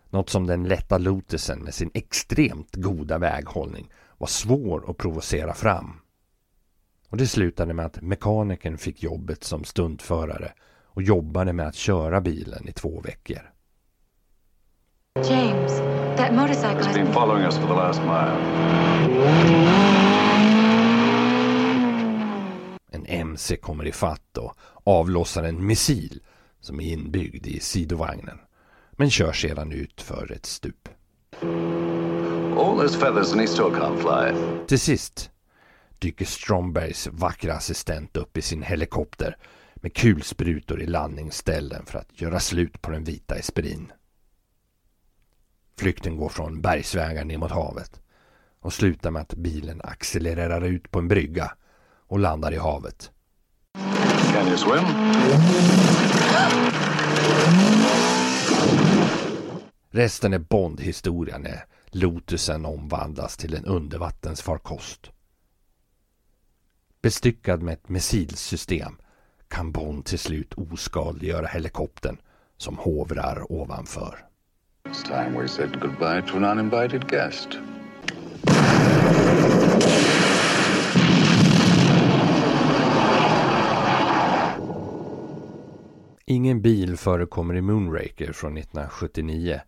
Något 0.10 0.30
som 0.30 0.48
den 0.48 0.64
lätta 0.64 0.98
Lotusen 0.98 1.60
med 1.60 1.74
sin 1.74 1.92
extremt 1.94 2.76
goda 2.76 3.18
väghållning 3.18 3.92
var 4.18 4.28
svår 4.28 4.90
att 4.90 4.98
provocera 4.98 5.54
fram. 5.54 6.00
Och 7.10 7.18
det 7.18 7.28
slutade 7.28 7.74
med 7.74 7.86
att 7.86 8.02
mekanikern 8.02 8.78
fick 8.78 9.04
jobbet 9.04 9.44
som 9.44 9.64
stuntförare 9.64 10.54
och 10.86 11.02
jobbade 11.02 11.54
med 11.54 11.68
att 11.68 11.76
köra 11.76 12.22
bilen 12.22 12.68
i 12.68 12.72
två 12.72 13.02
veckor. 13.02 13.52
James, 15.30 15.78
that 16.18 16.34
motorcycle 16.34 16.84
has 16.84 16.94
been 16.94 17.14
following 17.14 17.44
us 17.44 17.58
for 17.58 17.68
the 17.68 17.74
last 17.74 18.02
mile. 18.02 18.36
En 23.08 23.22
MC 23.22 23.58
kommer 23.58 23.88
i 23.88 23.92
fatt 23.92 24.38
och 24.38 24.58
avlossar 24.84 25.44
en 25.44 25.66
missil 25.66 26.22
som 26.60 26.80
är 26.80 26.86
inbyggd 26.94 27.48
i 27.48 27.60
sidovagnen. 27.60 28.40
Men 28.92 29.10
kör 29.10 29.34
sedan 29.34 29.72
ut 29.72 30.02
för 30.02 30.32
ett 30.32 30.46
stup. 30.46 30.90
All 32.58 32.78
those 32.78 33.00
feathers 33.00 33.32
and 33.32 33.42
he 33.42 33.48
still 33.48 33.66
can't 33.66 33.98
fly. 33.98 34.36
Till 34.68 34.80
sist 34.80 35.32
dyker 36.00 36.26
Strombergs 36.26 37.08
vackra 37.08 37.54
assistent 37.54 38.18
upp 38.18 38.38
i 38.38 38.42
sin 38.42 38.64
helikopter 38.64 39.38
med 39.76 39.94
kulsprutor 39.94 40.82
i 40.82 40.86
landningsställen 40.86 41.86
för 41.86 42.00
att 42.00 42.22
göra 42.22 42.40
slut 42.40 42.82
på 42.82 42.92
den 42.92 43.04
vita 43.04 43.36
esperin. 43.36 43.92
Flykten 45.78 46.18
går 46.18 46.30
från 46.30 46.62
bergsvägar 46.62 47.24
ner 47.24 47.38
mot 47.38 47.52
havet 47.52 48.02
och 48.60 48.74
slutar 48.74 49.12
med 49.12 49.22
att 49.22 49.34
bilen 49.34 49.82
accelererar 49.84 50.62
ut 50.62 50.92
på 50.92 51.00
en 51.00 51.08
brygga 51.08 51.52
och 52.08 52.20
landar 52.20 52.52
i 52.52 52.58
havet. 52.58 53.12
Can 54.34 54.48
you 54.48 54.58
swim? 54.58 54.86
Resten 59.90 60.34
är 60.34 60.40
Bond-historia 60.40 61.38
när 61.38 61.66
Lotusen 61.86 62.66
omvandlas 62.66 63.38
till 63.38 63.56
en 63.56 63.66
undervattensfarkost. 63.66 65.12
Bestyckad 67.02 67.62
med 67.62 67.74
ett 67.74 67.90
missilsystem 67.90 68.98
kan 69.48 69.72
Bond 69.72 70.06
till 70.06 70.20
slut 70.20 70.54
oskadliggöra 70.54 71.48
helikoptern 71.48 72.18
som 72.58 72.78
hovrar 72.78 73.52
ovanför. 73.52 74.26
It's 74.90 75.04
time 75.04 75.42
we 75.42 75.48
said 75.48 75.80
goodbye 75.82 76.22
to 76.22 76.38
an 76.38 76.44
uninvited 76.44 77.08
guest. 77.08 77.50
Ingen 86.28 86.62
bil 86.62 86.98
förekommer 86.98 87.56
i 87.56 87.62
Moonraker 87.62 88.32
från 88.32 88.58
1979. 88.58 89.62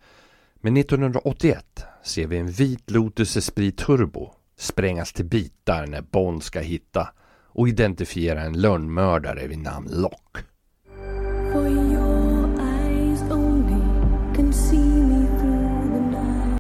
Men 0.56 0.78
1981 0.78 1.86
ser 2.04 2.28
vi 2.28 2.38
en 2.38 2.52
vit 2.52 2.92
Lotus 2.92 3.38
Esprit 3.38 3.78
Turbo 3.78 4.32
sprängas 4.56 5.14
till 5.14 5.26
bitar 5.26 5.88
när 5.88 6.02
Bond 6.02 6.44
ska 6.44 6.60
hitta 6.60 7.10
och 7.44 7.68
identifiera 7.68 8.42
en 8.42 8.62
lönnmördare 8.62 9.48
vid 9.48 9.60
namn 9.60 9.90
Lock. 9.92 10.38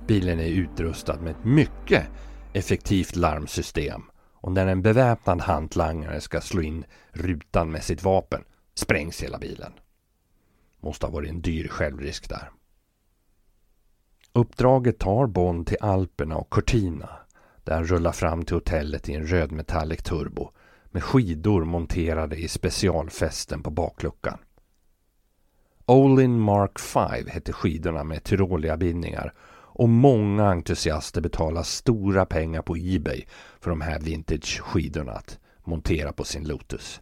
Bilen 0.07 0.39
är 0.39 0.47
utrustad 0.47 1.21
med 1.21 1.31
ett 1.31 1.45
mycket 1.45 2.03
effektivt 2.53 3.15
larmsystem 3.15 4.01
och 4.33 4.51
när 4.51 4.67
en 4.67 4.81
beväpnad 4.81 5.41
hantlangare 5.41 6.21
ska 6.21 6.41
slå 6.41 6.61
in 6.61 6.85
rutan 7.11 7.71
med 7.71 7.83
sitt 7.83 8.03
vapen 8.03 8.43
sprängs 8.75 9.23
hela 9.23 9.37
bilen. 9.37 9.71
Måste 10.87 11.05
ha 11.05 11.11
varit 11.11 11.29
en 11.29 11.41
dyr 11.41 11.67
självrisk 11.67 12.29
där. 12.29 12.51
Uppdraget 14.33 14.99
tar 14.99 15.27
Bond 15.27 15.67
till 15.67 15.77
Alperna 15.81 16.35
och 16.37 16.49
Cortina 16.49 17.09
där 17.63 17.75
han 17.75 17.85
rullar 17.85 18.11
fram 18.11 18.45
till 18.45 18.55
hotellet 18.55 19.09
i 19.09 19.13
en 19.13 19.27
röd 19.27 19.51
metallic 19.51 20.03
turbo 20.03 20.51
med 20.85 21.03
skidor 21.03 21.65
monterade 21.65 22.35
i 22.35 22.47
specialfästen 22.47 23.63
på 23.63 23.69
bakluckan. 23.69 24.37
Olin 25.85 26.39
Mark 26.39 26.79
5 26.79 27.27
hette 27.27 27.53
skidorna 27.53 28.03
med 28.03 28.23
tyrolia-bindningar 28.23 29.33
och 29.51 29.89
många 29.89 30.45
entusiaster 30.45 31.21
betalar 31.21 31.63
stora 31.63 32.25
pengar 32.25 32.61
på 32.61 32.75
Ebay 32.77 33.25
för 33.59 33.69
de 33.69 33.81
här 33.81 33.99
vintage-skidorna 33.99 35.11
att 35.11 35.39
montera 35.63 36.13
på 36.13 36.23
sin 36.23 36.47
Lotus. 36.47 37.01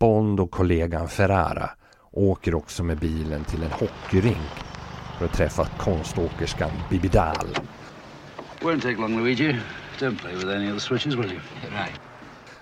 Bond 0.00 0.40
och 0.40 0.50
kollegan 0.50 1.08
Ferrara 1.08 1.70
åker 2.10 2.54
också 2.54 2.84
med 2.84 2.98
bilen 2.98 3.44
till 3.44 3.62
en 3.62 3.70
hockeyrink 3.70 4.50
för 5.18 5.24
att 5.24 5.32
träffa 5.32 5.64
konståkerskan 5.64 6.70
Bibidal. 6.90 7.46
Won't 8.60 8.80
take 8.80 9.00
long, 9.00 9.18
Luigi. 9.18 9.56
Don't 9.98 10.18
play 10.18 10.34
with 10.34 10.48
any 10.48 10.70
of 10.70 10.74
the 10.74 10.80
switches, 10.80 11.14
will 11.14 11.32
you? 11.32 11.40
Right. 11.70 12.00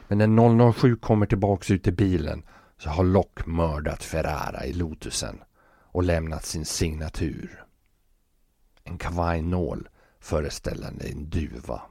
Men 0.08 0.18
när 0.18 0.72
007 0.72 0.96
kommer 0.96 1.26
tillbaks 1.26 1.70
ut 1.70 1.84
till 1.84 1.94
bilen 1.94 2.42
så 2.78 2.90
har 2.90 3.04
Lock 3.04 3.46
mördat 3.46 4.02
Ferrara 4.02 4.64
i 4.64 4.72
Lotusen 4.72 5.40
och 5.82 6.02
lämnat 6.02 6.44
sin 6.44 6.64
signatur. 6.64 7.64
En 8.84 8.98
kavajnål 8.98 9.88
föreställande 10.20 11.04
en 11.04 11.30
duva. 11.30 11.82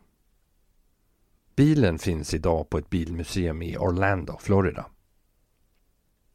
Bilen 1.56 2.00
finns 2.00 2.34
idag 2.34 2.70
på 2.70 2.78
ett 2.78 2.90
bilmuseum 2.90 3.62
i 3.62 3.78
Orlando, 3.78 4.38
Florida. 4.40 4.86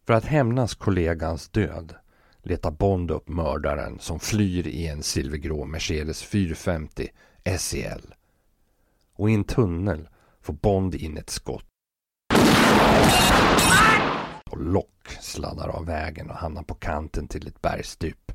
För 0.07 0.15
att 0.15 0.25
hämnas 0.25 0.75
kollegans 0.75 1.49
död 1.49 1.95
letar 2.43 2.71
Bond 2.71 3.11
upp 3.11 3.29
mördaren 3.29 3.99
som 3.99 4.21
flyr 4.21 4.67
i 4.67 4.87
en 4.87 5.03
silvergrå 5.03 5.65
Mercedes 5.65 6.23
450 6.23 7.09
SEL. 7.59 8.15
Och 9.15 9.31
i 9.31 9.35
en 9.35 9.45
tunnel 9.45 10.09
får 10.41 10.55
Bond 10.55 10.95
in 10.95 11.19
ett 11.19 11.31
skott. 11.31 11.65
Och 14.51 14.59
Lock 14.63 15.09
sladdar 15.21 15.69
av 15.69 15.87
vägen 15.87 16.31
och 16.31 16.37
hamnar 16.37 16.63
på 16.63 16.75
kanten 16.75 17.29
till 17.29 17.47
ett 17.47 17.63
bergstup. 17.63 18.33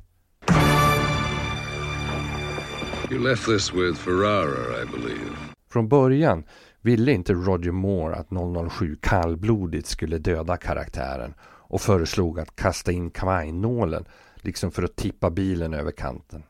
You 3.10 3.28
left 3.28 3.46
this 3.46 3.74
with 3.74 4.00
Ferrara, 4.00 4.82
I 4.82 4.86
believe. 4.86 5.36
Från 5.70 5.88
början 5.88 6.44
ville 6.80 7.12
inte 7.12 7.32
Roger 7.32 7.70
Moore 7.70 8.16
att 8.16 8.30
007 8.70 8.96
kallblodigt 9.02 9.86
skulle 9.86 10.18
döda 10.18 10.56
karaktären 10.56 11.34
och 11.68 11.80
föreslog 11.80 12.40
att 12.40 12.56
kasta 12.56 12.92
in 12.92 13.10
kavajnålen 13.10 14.04
liksom 14.36 14.70
för 14.70 14.82
att 14.82 14.96
tippa 14.96 15.30
bilen 15.30 15.74
över 15.74 15.92
kanten. 15.92 16.42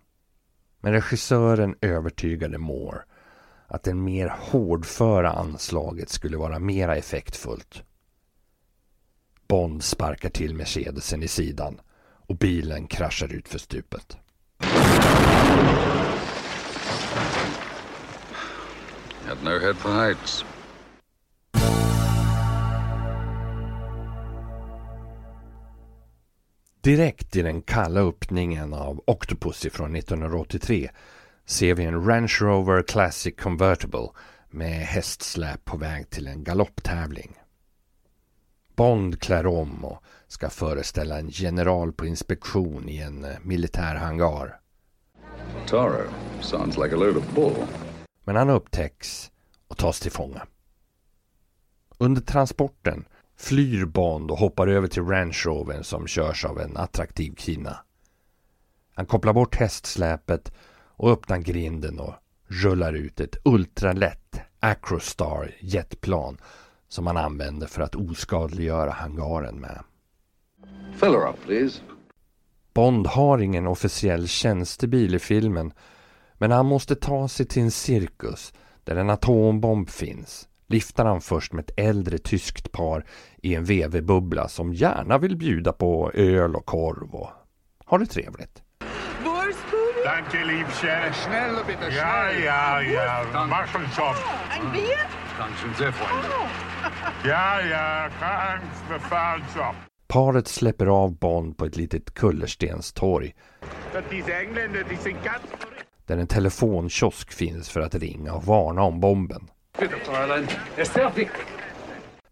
Men 0.80 0.92
regissören 0.92 1.74
övertygade 1.80 2.58
Moore 2.58 3.02
att 3.66 3.82
det 3.82 3.94
mer 3.94 4.34
hårdföra 4.38 5.32
anslaget 5.32 6.08
skulle 6.08 6.36
vara 6.36 6.58
mera 6.58 6.96
effektfullt. 6.96 7.82
Bond 9.48 9.84
sparkar 9.84 10.30
till 10.30 10.54
Mercedesen 10.54 11.22
i 11.22 11.28
sidan 11.28 11.80
och 12.00 12.36
bilen 12.36 12.86
kraschar 12.86 13.32
ut 13.32 13.48
för 13.48 13.58
stupet. 13.58 14.16
Had 19.26 19.44
no 19.44 19.58
head 19.58 19.74
for 19.74 19.92
heights. 19.92 20.44
Direkt 26.88 27.36
i 27.36 27.42
den 27.42 27.62
kalla 27.62 28.00
öppningen 28.00 28.74
av 28.74 29.02
Octopussy 29.06 29.70
från 29.70 29.96
1983 29.96 30.90
ser 31.44 31.74
vi 31.74 31.84
en 31.84 32.06
Range 32.06 32.32
Rover 32.40 32.82
Classic 32.82 33.34
Convertible 33.36 34.08
med 34.50 34.86
hästsläp 34.86 35.64
på 35.64 35.76
väg 35.76 36.10
till 36.10 36.26
en 36.26 36.44
galopptävling. 36.44 37.36
Bond 38.76 39.20
klär 39.20 39.46
om 39.46 39.84
och 39.84 40.02
ska 40.28 40.50
föreställa 40.50 41.18
en 41.18 41.28
general 41.28 41.92
på 41.92 42.06
inspektion 42.06 42.88
i 42.88 42.98
en 42.98 43.24
eh, 43.24 43.36
militär 43.42 43.94
hangar. 43.94 44.60
Toro 45.66 46.08
sounds 46.40 46.78
like 46.78 46.94
a 46.94 46.98
load 46.98 47.16
of 47.16 47.34
bull. 47.34 47.66
Men 48.24 48.36
han 48.36 48.50
upptäcks 48.50 49.30
och 49.68 49.76
tas 49.76 50.00
till 50.00 50.12
fånga. 50.12 50.46
Under 51.98 52.20
transporten 52.20 53.04
flyr 53.38 53.84
Bond 53.84 54.30
och 54.30 54.38
hoppar 54.38 54.66
över 54.66 54.88
till 54.88 55.02
Range 55.02 55.42
Rovern 55.44 55.84
som 55.84 56.06
körs 56.06 56.44
av 56.44 56.60
en 56.60 56.76
attraktiv 56.76 57.34
kvinna. 57.34 57.76
Han 58.94 59.06
kopplar 59.06 59.32
bort 59.32 59.56
hästsläpet 59.56 60.52
och 60.96 61.10
öppnar 61.10 61.38
grinden 61.38 62.00
och 62.00 62.14
rullar 62.46 62.92
ut 62.92 63.20
ett 63.20 63.36
ultralätt 63.44 64.40
Acrostar 64.60 65.54
jetplan 65.60 66.38
som 66.88 67.06
han 67.06 67.16
använder 67.16 67.66
för 67.66 67.82
att 67.82 67.94
oskadliggöra 67.94 68.90
hangaren 68.90 69.60
med. 69.60 69.82
Fill 70.94 71.12
her 71.12 71.28
up, 71.28 71.36
please. 71.46 71.80
Bond 72.74 73.06
har 73.06 73.38
ingen 73.38 73.66
officiell 73.66 74.28
tjänstebil 74.28 75.14
i 75.14 75.18
filmen 75.18 75.72
men 76.34 76.50
han 76.50 76.66
måste 76.66 76.94
ta 76.94 77.28
sig 77.28 77.46
till 77.46 77.62
en 77.62 77.70
cirkus 77.70 78.52
där 78.84 78.96
en 78.96 79.10
atombomb 79.10 79.90
finns 79.90 80.48
liftar 80.68 81.04
han 81.04 81.20
först 81.20 81.52
med 81.52 81.64
ett 81.64 81.74
äldre 81.76 82.18
tyskt 82.18 82.72
par 82.72 83.04
i 83.42 83.54
en 83.54 83.64
VV-bubbla 83.64 84.48
som 84.48 84.72
gärna 84.72 85.18
vill 85.18 85.36
bjuda 85.36 85.72
på 85.72 86.10
öl 86.14 86.56
och 86.56 86.66
korv 86.66 87.14
och 87.14 87.30
ha 87.86 87.98
det 87.98 88.06
trevligt. 88.06 88.62
Danke, 90.04 90.44
liebchen. 90.44 91.12
Schnell, 91.12 91.56
bitte, 91.66 91.94
Ja, 91.96 92.32
ja, 92.32 92.82
ja. 92.82 93.46
Mach 93.46 93.66
schon 93.66 93.86
schon. 93.96 94.14
Ein 94.50 94.72
Bier? 94.72 94.98
Dankeschön, 95.38 95.74
sehr 95.78 95.92
freundlich. 95.92 96.32
Ja, 97.24 97.60
ja. 97.60 98.10
Keine 98.20 98.52
Angst, 98.52 98.82
wir 98.88 99.00
fahren 99.00 99.42
schon. 99.54 99.74
Paret 100.08 100.48
släpper 100.48 100.86
av 100.86 101.18
Bond 101.18 101.56
på 101.56 101.64
ett 101.64 101.76
litet 101.76 102.14
kullerstenstorg 102.14 103.34
där 106.06 106.16
en 106.16 106.26
telefonkiosk 106.26 107.32
finns 107.32 107.68
för 107.68 107.80
att 107.80 107.94
ringa 107.94 108.32
och 108.32 108.44
varna 108.44 108.82
om 108.82 109.00
bomben. 109.00 109.48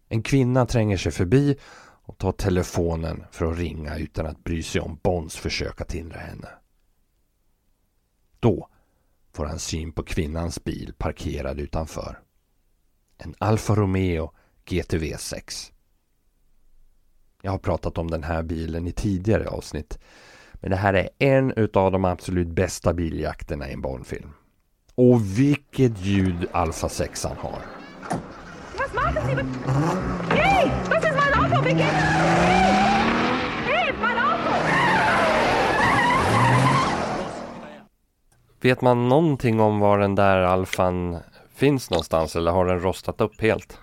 En 0.09 0.23
kvinna 0.23 0.65
tränger 0.65 0.97
sig 0.97 1.11
förbi 1.11 1.57
och 1.79 2.17
tar 2.17 2.31
telefonen 2.31 3.23
för 3.31 3.51
att 3.51 3.57
ringa 3.57 3.97
utan 3.97 4.25
att 4.25 4.43
bry 4.43 4.63
sig 4.63 4.81
om 4.81 4.99
Bonds 5.03 5.37
försök 5.37 5.81
att 5.81 5.91
hindra 5.91 6.19
henne. 6.19 6.47
Då 8.39 8.69
får 9.33 9.45
han 9.45 9.59
syn 9.59 9.91
på 9.91 10.03
kvinnans 10.03 10.63
bil 10.63 10.93
parkerad 10.97 11.59
utanför. 11.59 12.19
En 13.17 13.35
Alfa 13.37 13.75
Romeo 13.75 14.31
GTV 14.65 15.17
6. 15.17 15.71
Jag 17.41 17.51
har 17.51 17.57
pratat 17.57 17.97
om 17.97 18.11
den 18.11 18.23
här 18.23 18.43
bilen 18.43 18.87
i 18.87 18.91
tidigare 18.91 19.47
avsnitt. 19.47 19.99
Men 20.53 20.71
det 20.71 20.77
här 20.77 20.93
är 20.93 21.09
en 21.19 21.51
utav 21.51 21.91
de 21.91 22.05
absolut 22.05 22.47
bästa 22.47 22.93
biljakterna 22.93 23.69
i 23.69 23.73
en 23.73 23.81
Bondfilm. 23.81 24.29
Och 24.99 25.39
vilket 25.39 26.01
ljud 26.01 26.47
Alfa 26.51 26.89
6 26.89 27.23
har. 27.23 27.61
Was 28.77 28.93
machen 28.93 29.27
Sie 29.27 29.35
mit... 29.35 29.45
Hey, 30.29 30.71
das 30.89 31.03
ist 31.03 31.13
mein 31.15 31.33
Auto, 31.33 31.61
Vicky! 31.61 31.81
Hey! 31.81 33.03
Hey, 33.65 33.93
mein 34.01 34.17
Auto! 34.17 34.51
Vet 38.61 38.81
man 38.81 39.09
någonting 39.09 39.59
om 39.59 39.79
var 39.79 39.99
den 39.99 40.15
där 40.15 40.37
Alfan 40.37 41.17
finns 41.55 41.89
någonstans 41.89 42.35
eller 42.35 42.51
har 42.51 42.65
den 42.65 42.79
rostat 42.79 43.21
upp 43.21 43.41
helt? 43.41 43.77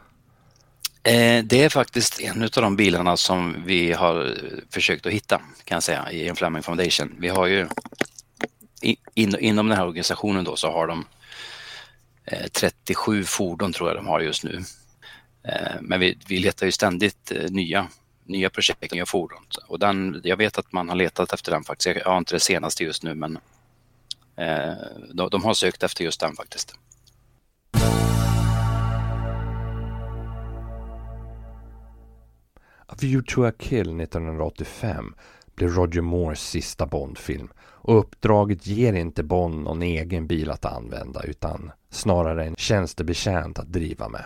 Eh, 1.03 1.45
det 1.45 1.65
är 1.65 1.69
faktiskt 1.69 2.21
en 2.21 2.43
av 2.43 2.49
de 2.55 2.77
bilarna 2.77 3.17
som 3.17 3.57
vi 3.67 3.93
har 3.93 4.35
försökt 4.71 5.07
att 5.07 5.13
hitta 5.13 5.41
kan 5.65 5.77
jag 5.77 5.83
säga 5.83 6.11
i 6.11 6.29
en 6.29 6.37
Flaming 6.37 6.63
Foundation. 6.63 7.15
Vi 7.19 7.29
har 7.29 7.47
ju 7.47 7.67
in, 9.15 9.39
inom 9.39 9.69
den 9.69 9.79
här 9.79 9.87
organisationen 9.87 10.45
då 10.45 10.57
så 10.57 10.71
har 10.71 10.87
de 10.87 11.07
eh, 12.25 12.47
37 12.47 13.25
fordon 13.25 13.73
tror 13.73 13.89
jag 13.89 13.99
de 13.99 14.07
har 14.07 14.21
just 14.21 14.45
nu. 14.45 14.63
Eh, 15.45 15.81
men 15.81 16.01
vi, 16.01 16.19
vi 16.29 16.39
letar 16.39 16.67
ju 16.67 16.73
ständigt 16.73 17.33
eh, 17.33 17.51
nya, 17.51 17.89
nya 18.25 18.51
projekt, 18.51 18.93
nya 18.93 19.07
fordon. 19.07 19.43
Och 19.67 19.79
den, 19.79 20.21
jag 20.25 20.37
vet 20.37 20.59
att 20.59 20.73
man 20.73 20.89
har 20.89 20.97
letat 20.97 21.33
efter 21.33 21.53
den 21.53 21.65
faktiskt. 21.65 21.97
Jag 21.97 22.05
har 22.05 22.19
inte 22.19 22.35
det 22.35 22.41
senaste 22.41 22.85
just 22.85 23.03
nu 23.03 23.15
men 23.15 23.39
de, 25.13 25.29
de 25.31 25.45
har 25.45 25.55
sökt 25.55 25.83
efter 25.83 26.05
just 26.05 26.21
den 26.21 26.37
faktiskt. 26.37 26.79
A 32.87 32.95
View 33.01 33.23
to 33.27 33.45
a 33.45 33.53
Kill 33.59 34.01
1985 34.01 35.15
blir 35.55 35.69
Roger 35.69 36.01
Moores 36.01 36.41
sista 36.41 36.87
Bondfilm 36.87 37.49
och 37.59 37.99
uppdraget 37.99 38.67
ger 38.67 38.93
inte 38.93 39.23
Bond 39.23 39.63
någon 39.63 39.83
egen 39.83 40.27
bil 40.27 40.51
att 40.51 40.65
använda 40.65 41.23
utan 41.23 41.71
snarare 41.91 42.45
en 42.45 42.57
tjänstebetjänt 42.57 43.59
att 43.59 43.73
driva 43.73 44.09
med. 44.09 44.25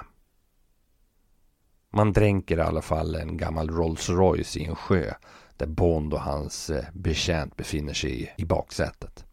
Man 1.92 2.12
dränker 2.12 2.58
i 2.58 2.60
alla 2.60 2.82
fall 2.82 3.14
en 3.14 3.36
gammal 3.36 3.70
Rolls 3.70 4.08
Royce 4.08 4.56
i 4.56 4.64
en 4.64 4.76
sjö 4.76 5.12
där 5.56 5.66
Bond 5.66 6.14
och 6.14 6.20
hans 6.20 6.70
eh, 6.70 6.84
betjänt 6.92 7.56
befinner 7.56 7.92
sig 7.92 8.34
i 8.36 8.44
baksätet. 8.44 9.24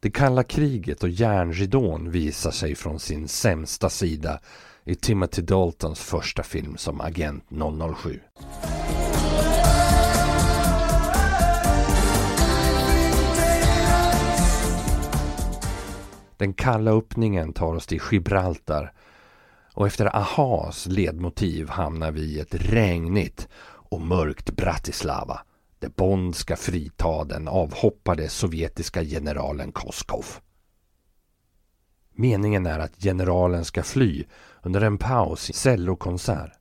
Det 0.00 0.10
kalla 0.10 0.42
kriget 0.42 1.02
och 1.02 1.08
järnridån 1.08 2.10
visar 2.10 2.50
sig 2.50 2.74
från 2.74 3.00
sin 3.00 3.28
sämsta 3.28 3.90
sida 3.90 4.40
i 4.88 4.94
Timothy 4.94 5.42
Daltons 5.42 6.00
första 6.00 6.42
film 6.42 6.76
som 6.76 7.00
agent 7.00 7.44
007. 7.96 8.20
Den 16.36 16.54
kalla 16.54 16.90
öppningen 16.90 17.52
tar 17.52 17.74
oss 17.74 17.86
till 17.86 18.00
Gibraltar 18.10 18.92
och 19.74 19.86
efter 19.86 20.16
Ahas 20.16 20.86
ledmotiv 20.86 21.68
hamnar 21.68 22.12
vi 22.12 22.20
i 22.20 22.40
ett 22.40 22.54
regnigt 22.54 23.48
och 23.90 24.00
mörkt 24.00 24.50
Bratislava 24.50 25.40
där 25.78 25.88
Bond 25.88 26.36
ska 26.36 26.56
frita 26.56 27.24
den 27.24 27.48
avhoppade 27.48 28.28
sovjetiska 28.28 29.04
generalen 29.04 29.72
Koskov. 29.72 30.26
Meningen 32.18 32.66
är 32.66 32.78
att 32.78 33.02
generalen 33.02 33.64
ska 33.64 33.82
fly 33.82 34.24
under 34.66 34.80
en 34.80 34.98
paus 34.98 35.50
i 35.50 35.52
cellokonsert. 35.52 36.52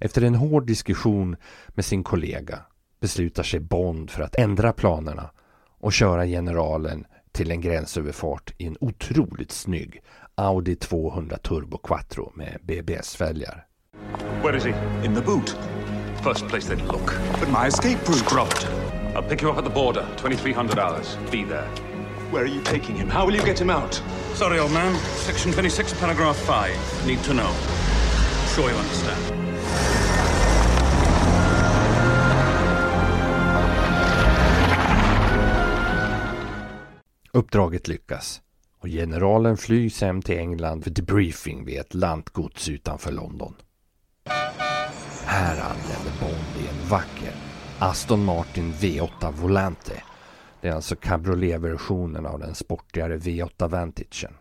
Efter 0.00 0.22
en 0.22 0.34
hård 0.34 0.66
diskussion 0.66 1.36
med 1.68 1.84
sin 1.84 2.04
kollega 2.04 2.58
beslutar 3.00 3.42
sig 3.42 3.60
Bond 3.60 4.10
för 4.10 4.22
att 4.22 4.34
ändra 4.34 4.72
planerna 4.72 5.30
och 5.80 5.92
köra 5.92 6.26
generalen 6.26 7.06
till 7.32 7.50
en 7.50 7.60
gränsöverfart 7.60 8.54
i 8.58 8.66
en 8.66 8.76
otroligt 8.80 9.52
snygg 9.52 10.02
Audi 10.34 10.76
200 10.76 11.38
Turbo 11.38 11.78
Quattro 11.78 12.32
med 12.34 12.60
BBS-fälgar. 12.62 13.66
Where 14.42 14.56
is 14.56 14.64
he? 14.64 15.04
In 15.04 15.14
the 15.14 15.22
boot. 15.22 15.56
First 16.22 16.48
place 16.48 16.68
they'd 16.68 16.86
look. 16.86 17.14
But 17.40 17.48
my 17.48 17.66
escape 17.66 17.98
route... 18.06 18.18
Scrubbed. 18.18 18.66
I'll 19.14 19.28
pick 19.28 19.42
you 19.42 19.52
up 19.52 19.58
at 19.58 19.64
the 19.64 19.74
border. 19.74 20.06
2300 20.16 20.78
hours. 20.78 21.16
Be 21.30 21.44
there. 21.44 21.87
Where 22.30 22.42
are 22.42 22.46
you 22.46 22.60
taking 22.62 22.96
him? 22.96 23.08
How 23.08 23.26
will 23.26 23.34
you 23.34 23.44
get 23.44 23.60
him 23.60 23.70
out? 23.70 24.02
Sorry, 24.34 24.60
old 24.60 24.72
man. 24.72 24.94
Section 25.26 25.52
26, 25.52 26.00
paragraph 26.00 26.36
5. 26.36 27.06
Need 27.06 27.22
to 27.24 27.32
know. 27.32 27.52
Sure 28.54 28.70
you 28.70 28.76
understand. 28.76 29.34
Uppdraget 37.32 37.88
lyckas 37.88 38.40
och 38.80 38.88
generalen 38.88 39.56
flygs 39.56 40.00
hem 40.00 40.22
till 40.22 40.38
England 40.38 40.84
för 40.84 40.90
debriefing 40.90 41.64
vid 41.64 41.78
ett 41.78 41.94
lantgods 41.94 42.68
utanför 42.68 43.12
London. 43.12 43.54
Här 45.24 45.60
anländer 45.60 46.12
Bond 46.20 46.64
i 46.64 46.68
en 46.68 46.88
vacker 46.88 47.32
Aston 47.78 48.24
Martin 48.24 48.72
V8 48.72 49.32
Volante. 49.32 50.02
Det 50.60 50.68
är 50.68 50.72
alltså 50.72 50.96
cabriolet-versionen 50.96 52.26
av 52.26 52.38
den 52.38 52.54
sportigare 52.54 53.16
V8 53.16 53.68
Vantagen. 53.68 54.34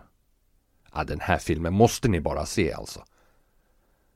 Ja, 0.94 1.04
den 1.04 1.20
här 1.20 1.38
filmen 1.38 1.74
måste 1.74 2.08
ni 2.08 2.22
bara 2.22 2.46
se 2.46 2.74
alltså. 2.74 3.04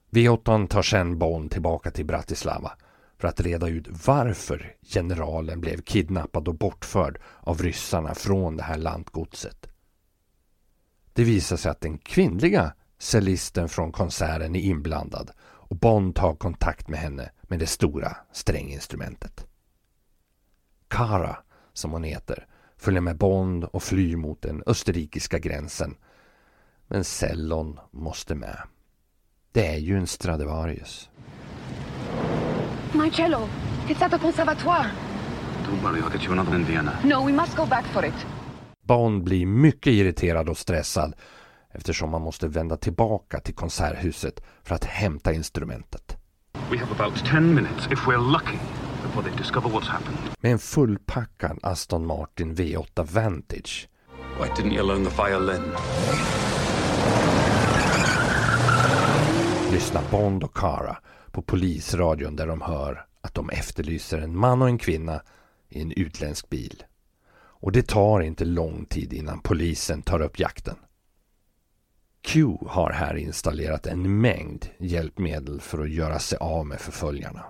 V8 0.10 0.68
tar 0.68 0.82
sen 0.82 1.18
Bond 1.18 1.52
tillbaka 1.52 1.92
till 1.92 2.06
Bratislava 2.06 2.72
för 3.18 3.28
att 3.28 3.40
reda 3.40 3.68
ut 3.68 3.88
varför 4.06 4.76
generalen 4.82 5.62
blev 5.62 5.82
kidnappad 5.82 6.48
och 6.48 6.56
bortförd 6.56 7.20
av 7.40 7.62
ryssarna 7.62 8.16
från 8.16 8.58
det 8.58 8.64
här 8.64 8.78
lantgodset. 8.78 9.68
Det 11.14 11.24
visar 11.24 11.58
sig 11.58 11.72
att 11.72 11.82
den 11.82 11.98
kvinnliga 11.98 12.74
cellisten 13.00 13.70
från 13.70 13.92
konserten 13.92 14.56
är 14.56 14.60
inblandad 14.60 15.32
och 15.42 15.76
Bond 15.76 16.16
tar 16.16 16.36
kontakt 16.36 16.88
med 16.88 17.00
henne 17.00 17.32
med 17.42 17.60
det 17.60 17.68
stora 17.68 18.18
stränginstrumentet. 18.32 19.48
Kara, 20.88 21.38
som 21.74 21.92
hon 21.92 22.04
heter, 22.04 22.46
följer 22.78 23.02
med 23.02 23.18
Bond 23.18 23.64
och 23.64 23.84
flyr 23.84 24.16
mot 24.16 24.42
den 24.42 24.64
österrikiska 24.66 25.40
gränsen. 25.40 25.96
Men 26.88 27.04
cellon 27.04 27.80
måste 27.92 28.36
med. 28.36 28.58
Det 29.52 29.68
är 29.68 29.78
ju 29.78 29.98
en 29.98 30.08
Stradivarius. 30.08 31.10
My 32.94 33.12
cello. 33.12 33.50
It's 33.88 34.06
at 34.06 34.12
the 34.12 34.18
conservatoire. 34.18 34.92
Don't 35.66 35.84
worry, 35.84 36.02
I'll 36.02 36.12
get 36.12 36.24
you 36.24 36.40
another 36.40 36.56
in 36.56 36.66
Vienna. 36.66 36.92
No, 37.04 37.26
we 37.26 37.32
must 37.32 37.56
go 37.56 37.66
back 37.66 37.86
for 37.86 38.06
it. 38.06 38.26
Bond 38.82 39.24
blir 39.24 39.46
mycket 39.46 39.94
irriterad 39.94 40.50
och 40.50 40.58
stressad 40.58 41.16
eftersom 41.74 42.10
man 42.10 42.22
måste 42.22 42.48
vända 42.48 42.78
tillbaka 42.78 43.40
till 43.40 43.56
konserthuset 43.56 44.44
för 44.64 44.76
att 44.76 44.86
hämta 44.86 45.34
instrumentet. 45.34 46.18
We 46.72 46.78
have 46.78 46.92
about 46.92 47.26
10 47.26 47.42
minutes 47.42 47.88
if 47.92 48.00
we're 48.00 48.32
lucky 48.32 48.60
before 49.12 49.30
they 49.30 49.38
discover 49.38 49.70
what's 49.70 49.88
happened. 49.88 50.18
Med 50.42 50.52
en 50.52 50.60
fullpackad 50.60 51.60
Aston 51.64 52.06
Martin 52.06 52.56
V8 52.56 53.04
Vantage. 53.04 53.88
Why 54.40 54.48
didn't 54.48 54.74
you 54.74 54.88
learn 54.88 55.06
the 55.06 55.24
violin? 55.24 55.62
Lyssnar 59.72 60.04
Bond 60.12 60.44
och 60.44 60.54
Cara 60.58 60.98
på 61.32 61.42
polisradion 61.42 62.36
där 62.36 62.48
de 62.48 62.62
hör 62.62 63.06
att 63.22 63.34
de 63.34 63.50
efterlyser 63.50 64.18
en 64.18 64.38
man 64.38 64.62
och 64.62 64.68
en 64.68 64.78
kvinna 64.78 65.22
i 65.70 65.82
en 65.82 65.92
utländsk 65.92 66.50
bil. 66.50 66.84
Och 67.34 67.72
det 67.72 67.88
tar 67.88 68.22
inte 68.22 68.46
lång 68.46 68.86
tid 68.86 69.14
innan 69.14 69.40
polisen 69.40 70.02
tar 70.02 70.22
upp 70.22 70.40
jakten. 70.40 70.76
Q 72.22 72.58
har 72.68 72.92
här 72.92 73.16
installerat 73.16 73.86
en 73.86 74.22
mängd 74.22 74.66
hjälpmedel 74.80 75.62
för 75.62 75.82
att 75.82 75.90
göra 75.90 76.20
sig 76.20 76.38
av 76.38 76.66
med 76.66 76.80
förföljarna. 76.80 77.46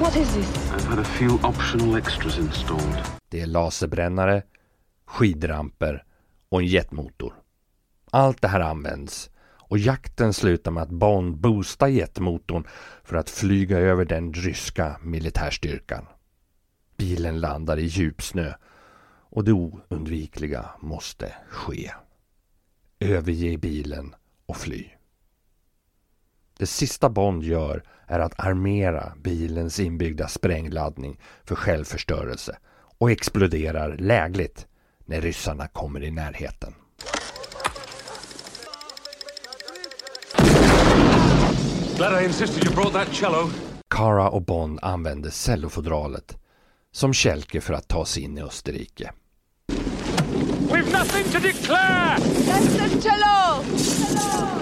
What 0.00 0.16
is 0.16 0.34
this? 0.34 0.72
I've 0.72 0.84
had 0.84 0.98
a 0.98 1.04
few 1.04 1.34
optional 1.48 1.96
extras 1.96 2.38
installed. 2.38 3.04
Det 3.28 3.40
är 3.40 3.46
laserbrännare, 3.46 4.42
skidramper 5.06 6.04
och 6.48 6.60
en 6.60 6.66
jetmotor. 6.66 7.34
Allt 8.10 8.42
det 8.42 8.48
här 8.48 8.60
används 8.60 9.30
och 9.58 9.78
jakten 9.78 10.32
slutar 10.32 10.70
med 10.70 10.82
att 10.82 10.90
Bond 10.90 11.36
boostar 11.36 11.88
jetmotorn 11.88 12.64
för 13.04 13.16
att 13.16 13.30
flyga 13.30 13.78
över 13.78 14.04
den 14.04 14.32
ryska 14.32 14.96
militärstyrkan. 15.02 16.06
Bilen 16.96 17.40
landar 17.40 17.78
i 17.78 17.84
djupsnö 17.84 18.52
och 19.30 19.44
det 19.44 19.52
oundvikliga 19.52 20.70
måste 20.80 21.32
ske. 21.48 21.92
Överge 23.00 23.58
bilen 23.58 24.14
och 24.46 24.56
fly. 24.56 24.84
Det 26.62 26.66
sista 26.66 27.08
Bond 27.08 27.42
gör 27.42 27.82
är 28.06 28.20
att 28.20 28.40
armera 28.40 29.12
bilens 29.22 29.80
inbyggda 29.80 30.28
sprängladdning 30.28 31.20
för 31.44 31.54
självförstörelse 31.54 32.58
och 32.98 33.10
exploderar 33.10 33.96
lägligt 33.96 34.66
när 35.04 35.20
ryssarna 35.20 35.66
kommer 35.68 36.02
i 36.02 36.10
närheten. 36.10 36.74
Glad 41.96 42.22
I 42.22 42.24
insisted 42.24 42.64
you 42.64 42.74
brought 42.74 42.92
that 42.92 43.14
cello. 43.14 43.50
Cara 43.94 44.30
och 44.30 44.42
Bond 44.42 44.78
använder 44.82 45.30
cellofodralet 45.30 46.36
som 46.92 47.12
kälke 47.12 47.60
för 47.60 47.74
att 47.74 47.88
ta 47.88 48.04
sig 48.04 48.22
in 48.22 48.38
i 48.38 48.42
Österrike. 48.42 49.12
We've 50.70 50.92
nothing 50.92 51.24
to 51.32 51.38
declare! 51.38 52.18
That's 52.18 52.76
the 52.78 53.00
cello! 53.00 53.64
cello. 53.78 54.61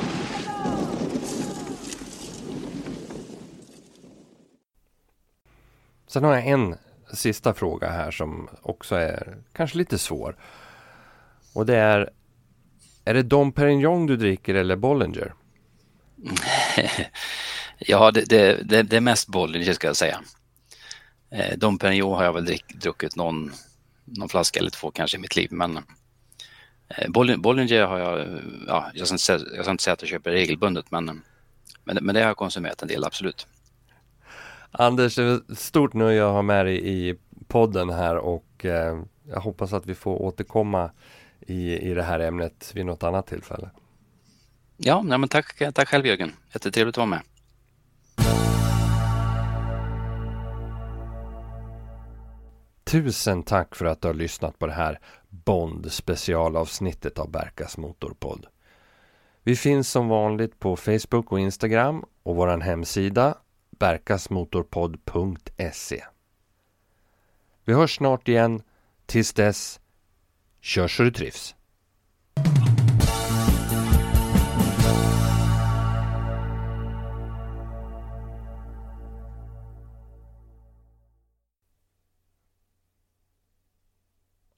Sen 6.10 6.24
har 6.24 6.34
jag 6.34 6.46
en 6.46 6.76
sista 7.12 7.54
fråga 7.54 7.90
här 7.90 8.10
som 8.10 8.48
också 8.62 8.94
är 8.94 9.36
kanske 9.52 9.78
lite 9.78 9.98
svår. 9.98 10.36
Och 11.54 11.66
det 11.66 11.76
är 11.76 12.10
Är 13.04 13.14
det 13.14 13.22
Dom 13.22 13.52
Perignon 13.52 14.06
du 14.06 14.16
dricker 14.16 14.54
eller 14.54 14.76
Bollinger? 14.76 15.34
ja, 17.78 18.10
det, 18.10 18.28
det, 18.28 18.68
det, 18.68 18.82
det 18.82 18.96
är 18.96 19.00
mest 19.00 19.28
Bollinger 19.28 19.72
ska 19.72 19.86
jag 19.86 19.96
säga. 19.96 20.20
Eh, 21.30 21.58
Dom 21.58 21.78
Perignon 21.78 22.14
har 22.14 22.24
jag 22.24 22.32
väl 22.32 22.44
drick, 22.44 22.74
druckit 22.74 23.16
någon, 23.16 23.52
någon 24.04 24.28
flaska 24.28 24.60
eller 24.60 24.70
två 24.70 24.90
kanske 24.90 25.16
i 25.16 25.20
mitt 25.20 25.36
liv, 25.36 25.48
men 25.52 25.76
eh, 26.88 27.10
Bollinger 27.38 27.86
har 27.86 27.98
jag, 27.98 28.40
ja, 28.66 28.90
jag 28.94 29.06
ska, 29.06 29.14
inte 29.14 29.24
säga, 29.24 29.40
jag 29.54 29.64
ska 29.64 29.70
inte 29.70 29.84
säga 29.84 29.94
att 29.94 30.02
jag 30.02 30.08
köper 30.08 30.30
regelbundet, 30.30 30.90
men, 30.90 31.22
men, 31.84 31.98
men 32.02 32.14
det 32.14 32.20
har 32.20 32.28
jag 32.28 32.36
konsumerat 32.36 32.82
en 32.82 32.88
del, 32.88 33.04
absolut. 33.04 33.46
Anders, 34.72 35.14
det 35.14 35.22
är 35.22 35.52
ett 35.52 35.58
stort 35.58 35.94
nöje 35.94 36.26
att 36.26 36.32
ha 36.32 36.42
med 36.42 36.66
dig 36.66 36.88
i 36.88 37.14
podden 37.48 37.90
här 37.90 38.16
och 38.16 38.64
eh, 38.64 39.02
jag 39.28 39.40
hoppas 39.40 39.72
att 39.72 39.86
vi 39.86 39.94
får 39.94 40.22
återkomma 40.22 40.90
i, 41.40 41.78
i 41.78 41.94
det 41.94 42.02
här 42.02 42.20
ämnet 42.20 42.72
vid 42.74 42.86
något 42.86 43.02
annat 43.02 43.26
tillfälle. 43.26 43.70
Ja, 44.76 45.02
nej, 45.02 45.18
men 45.18 45.28
tack, 45.28 45.74
tack 45.74 45.88
själv 45.88 46.06
Jörgen. 46.06 46.32
Jättetrevligt 46.52 46.94
att 46.94 46.96
vara 46.96 47.06
med. 47.06 47.20
Tusen 52.84 53.42
tack 53.42 53.74
för 53.74 53.84
att 53.84 54.02
du 54.02 54.08
har 54.08 54.14
lyssnat 54.14 54.58
på 54.58 54.66
det 54.66 54.72
här 54.72 54.98
Bond 55.28 55.92
specialavsnittet 55.92 57.18
av 57.18 57.30
Berkas 57.30 57.78
Motorpodd. 57.78 58.46
Vi 59.42 59.56
finns 59.56 59.90
som 59.90 60.08
vanligt 60.08 60.58
på 60.58 60.76
Facebook 60.76 61.32
och 61.32 61.40
Instagram 61.40 62.04
och 62.22 62.36
vår 62.36 62.60
hemsida 62.60 63.34
berkasmotorpodd.se 63.80 66.04
Vi 67.64 67.72
hörs 67.72 67.96
snart 67.96 68.28
igen. 68.28 68.62
Tills 69.06 69.32
dess, 69.32 69.80
kör 70.60 70.88
så 70.88 71.02
du 71.02 71.10
trivs. 71.10 71.56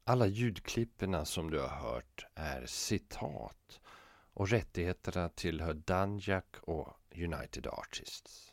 Alla 0.04 0.26
ljudklipperna 0.26 1.24
som 1.24 1.50
du 1.50 1.60
har 1.60 1.68
hört 1.68 2.26
är 2.34 2.66
citat 2.66 3.80
och 4.34 4.48
rättigheterna 4.48 5.28
tillhör 5.28 5.74
Danjak 5.74 6.56
och 6.62 6.96
United 7.14 7.66
Artists. 7.66 8.51